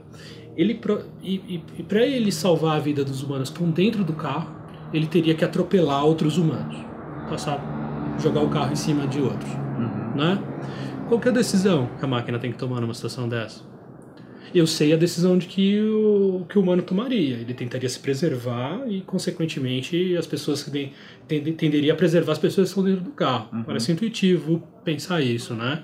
Ele 0.57 0.80
e, 1.21 1.36
e, 1.36 1.63
e 1.78 1.84
para 1.84 2.03
ele 2.03 2.32
salvar 2.32 2.78
a 2.78 2.80
vida 2.80 3.05
dos 3.05 3.21
humanos 3.21 3.49
que 3.49 3.55
estão 3.55 3.69
dentro 3.69 4.03
do 4.03 4.13
carro, 4.13 4.55
ele 4.91 5.05
teria 5.05 5.36
que 5.36 5.45
atropelar 5.45 6.03
outros 6.03 6.38
humanos, 6.38 6.76
passar 7.30 7.59
jogar 8.19 8.41
o 8.41 8.49
carro 8.49 8.71
em 8.71 8.76
cima 8.76 9.07
de 9.07 9.19
outros, 9.19 9.51
uhum. 9.51 10.15
né? 10.15 10.43
Qual 11.07 11.21
é 11.24 11.30
a 11.30 11.32
decisão 11.32 11.88
que 11.99 12.05
a 12.05 12.07
máquina 12.07 12.39
tem 12.39 12.51
que 12.51 12.57
tomar 12.57 12.82
numa 12.82 12.93
situação 12.93 13.30
dessa? 13.30 13.72
Eu 14.54 14.66
sei 14.66 14.94
a 14.94 14.96
decisão 14.96 15.38
de 15.38 15.48
que 15.48 15.80
o, 15.80 16.46
que 16.50 16.58
o 16.58 16.62
humano 16.62 16.82
tomaria. 16.82 17.36
Ele 17.36 17.54
tentaria 17.54 17.89
se 17.89 18.00
preservar 18.00 18.84
e, 18.88 19.02
consequentemente, 19.02 20.16
as 20.18 20.26
pessoas 20.26 20.64
que 20.64 20.91
tenderiam 21.28 21.56
tenderia 21.56 21.94
a 21.94 21.96
preservar 21.96 22.34
as 22.34 22.39
pessoas 22.39 22.70
que 22.70 22.80
estão 22.80 22.84
dentro 22.84 23.04
do 23.04 23.12
carro. 23.12 23.50
Uhum. 23.54 23.64
Parece 23.64 23.91
intuitivo 23.91 24.64
pensar 24.84 25.22
isso, 25.22 25.54
né? 25.54 25.84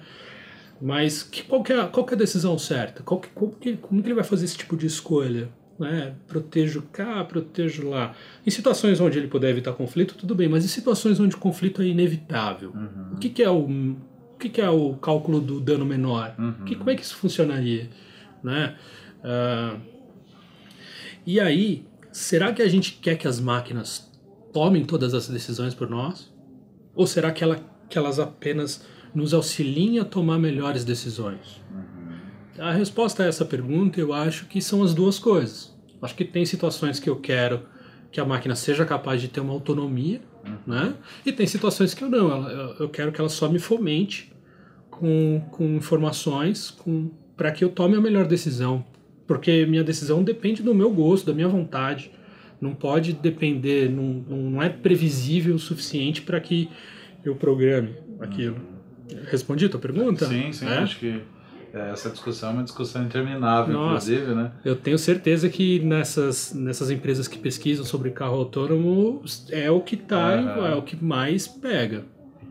Mas 0.81 1.23
que, 1.23 1.43
qual, 1.43 1.61
que 1.61 1.73
é, 1.73 1.83
qual 1.85 2.05
que 2.05 2.13
é 2.13 2.15
a 2.15 2.19
decisão 2.19 2.57
certa? 2.57 3.03
Qual 3.03 3.19
que, 3.19 3.29
qual 3.29 3.51
que, 3.51 3.77
como 3.77 4.01
que 4.01 4.07
ele 4.07 4.15
vai 4.15 4.23
fazer 4.23 4.45
esse 4.45 4.57
tipo 4.57 4.77
de 4.77 4.85
escolha? 4.85 5.49
né? 5.79 6.13
protejo 6.27 6.83
cá, 6.91 7.23
protejo 7.23 7.89
lá. 7.89 8.13
Em 8.45 8.51
situações 8.51 8.99
onde 8.99 9.17
ele 9.17 9.27
puder 9.27 9.49
evitar 9.49 9.71
conflito, 9.73 10.15
tudo 10.15 10.35
bem, 10.35 10.49
mas 10.49 10.65
em 10.65 10.67
situações 10.67 11.19
onde 11.19 11.35
o 11.35 11.39
conflito 11.39 11.81
é 11.81 11.85
inevitável, 11.85 12.71
uhum. 12.75 13.13
o 13.13 13.17
que, 13.17 13.29
que, 13.29 13.41
é 13.41 13.49
o, 13.49 13.61
o 13.61 14.37
que, 14.37 14.49
que, 14.49 14.61
é 14.61 14.69
o 14.69 14.95
cálculo 14.95 15.39
do 15.39 15.59
dano 15.61 15.85
menor? 15.85 16.35
Uhum. 16.37 16.65
Que, 16.65 16.75
como 16.75 16.89
é 16.89 16.95
que 16.95 17.01
isso 17.01 17.15
funcionaria? 17.15 17.89
Né? 18.43 18.75
Uh, 19.19 19.79
e 21.25 21.39
aí, 21.39 21.85
será 22.11 22.53
que 22.53 22.61
a 22.61 22.67
gente 22.67 22.93
quer 22.93 23.15
que 23.15 23.27
as 23.27 23.39
máquinas 23.39 24.11
tomem 24.53 24.83
todas 24.83 25.13
as 25.13 25.27
decisões 25.27 25.73
por 25.73 25.89
nós? 25.89 26.31
Ou 26.95 27.05
será 27.05 27.31
que, 27.31 27.43
ela, 27.43 27.57
que 27.89 27.97
elas 27.97 28.19
apenas 28.19 28.85
nos 29.13 29.33
auxiliem 29.33 29.99
a 29.99 30.05
tomar 30.05 30.39
melhores 30.39 30.83
decisões? 30.83 31.61
Uhum. 31.71 32.63
A 32.63 32.71
resposta 32.71 33.23
a 33.23 33.27
essa 33.27 33.45
pergunta 33.45 33.99
eu 33.99 34.13
acho 34.13 34.45
que 34.47 34.61
são 34.61 34.83
as 34.83 34.93
duas 34.93 35.17
coisas. 35.19 35.77
Acho 36.01 36.15
que 36.15 36.25
tem 36.25 36.45
situações 36.45 36.99
que 36.99 37.09
eu 37.09 37.17
quero 37.17 37.65
que 38.11 38.19
a 38.19 38.25
máquina 38.25 38.55
seja 38.55 38.85
capaz 38.85 39.21
de 39.21 39.27
ter 39.27 39.39
uma 39.39 39.53
autonomia, 39.53 40.21
uhum. 40.45 40.57
né? 40.65 40.95
E 41.25 41.31
tem 41.31 41.45
situações 41.45 41.93
que 41.93 42.03
eu 42.03 42.09
não. 42.09 42.49
Eu 42.79 42.89
quero 42.89 43.11
que 43.11 43.19
ela 43.19 43.29
só 43.29 43.47
me 43.47 43.59
fomente 43.59 44.33
com, 44.89 45.41
com 45.51 45.63
informações 45.75 46.71
com, 46.71 47.11
para 47.39 47.53
que 47.53 47.63
eu 47.63 47.69
tome 47.69 47.95
a 47.95 48.01
melhor 48.01 48.27
decisão. 48.27 48.83
Porque 49.25 49.65
minha 49.65 49.81
decisão 49.81 50.21
depende 50.21 50.61
do 50.61 50.75
meu 50.75 50.91
gosto, 50.91 51.27
da 51.27 51.33
minha 51.33 51.47
vontade. 51.47 52.11
Não 52.59 52.75
pode 52.75 53.13
depender, 53.13 53.89
não, 53.89 54.03
não 54.49 54.61
é 54.61 54.67
previsível 54.67 55.55
o 55.55 55.59
suficiente 55.59 56.21
para 56.21 56.37
que 56.41 56.69
eu 57.23 57.33
programe 57.35 57.95
aquilo. 58.19 58.57
Uhum. 58.57 59.19
Respondi 59.31 59.65
a 59.65 59.69
tua 59.69 59.79
pergunta? 59.79 60.25
Sim, 60.25 60.51
sim, 60.51 60.67
é? 60.67 60.79
acho 60.79 60.99
que 60.99 61.21
é, 61.73 61.91
essa 61.91 62.09
discussão 62.09 62.49
é 62.49 62.53
uma 62.53 62.63
discussão 62.63 63.05
interminável, 63.05 63.73
Nossa, 63.73 64.11
inclusive, 64.11 64.35
né? 64.35 64.51
Eu 64.65 64.75
tenho 64.75 64.97
certeza 64.97 65.47
que 65.47 65.79
nessas, 65.79 66.53
nessas 66.53 66.91
empresas 66.91 67.25
que 67.25 67.37
pesquisam 67.37 67.85
sobre 67.85 68.09
carro 68.11 68.35
autônomo 68.35 69.23
é 69.49 69.71
o 69.71 69.79
que 69.79 69.95
tá, 69.95 70.35
uhum. 70.35 70.65
é 70.65 70.75
o 70.75 70.81
que 70.81 71.01
mais 71.01 71.47
pega. 71.47 72.03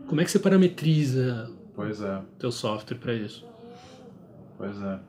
Como 0.07 0.19
é 0.19 0.23
que 0.23 0.31
você 0.31 0.39
parametriza 0.39 1.51
pois 1.75 2.01
é. 2.01 2.19
teu 2.39 2.51
software 2.51 2.97
para 2.97 3.13
isso? 3.13 3.47
Pois 4.59 4.75
é. 4.81 4.99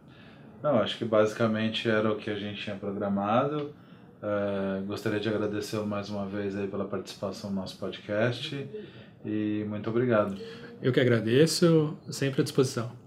Não, 0.62 0.78
acho 0.78 0.96
que 0.96 1.04
basicamente 1.04 1.90
era 1.90 2.10
o 2.12 2.16
que 2.16 2.30
a 2.30 2.36
gente 2.36 2.62
tinha 2.62 2.76
programado. 2.76 3.74
É, 4.22 4.80
gostaria 4.86 5.18
de 5.18 5.28
agradecê-lo 5.28 5.86
mais 5.86 6.08
uma 6.08 6.24
vez 6.24 6.56
aí 6.56 6.68
pela 6.68 6.84
participação 6.84 7.50
no 7.50 7.56
nosso 7.56 7.76
podcast 7.78 8.68
e 9.24 9.64
muito 9.68 9.90
obrigado. 9.90 10.38
Eu 10.80 10.92
que 10.92 11.00
agradeço, 11.00 11.98
sempre 12.10 12.42
à 12.42 12.44
disposição. 12.44 12.99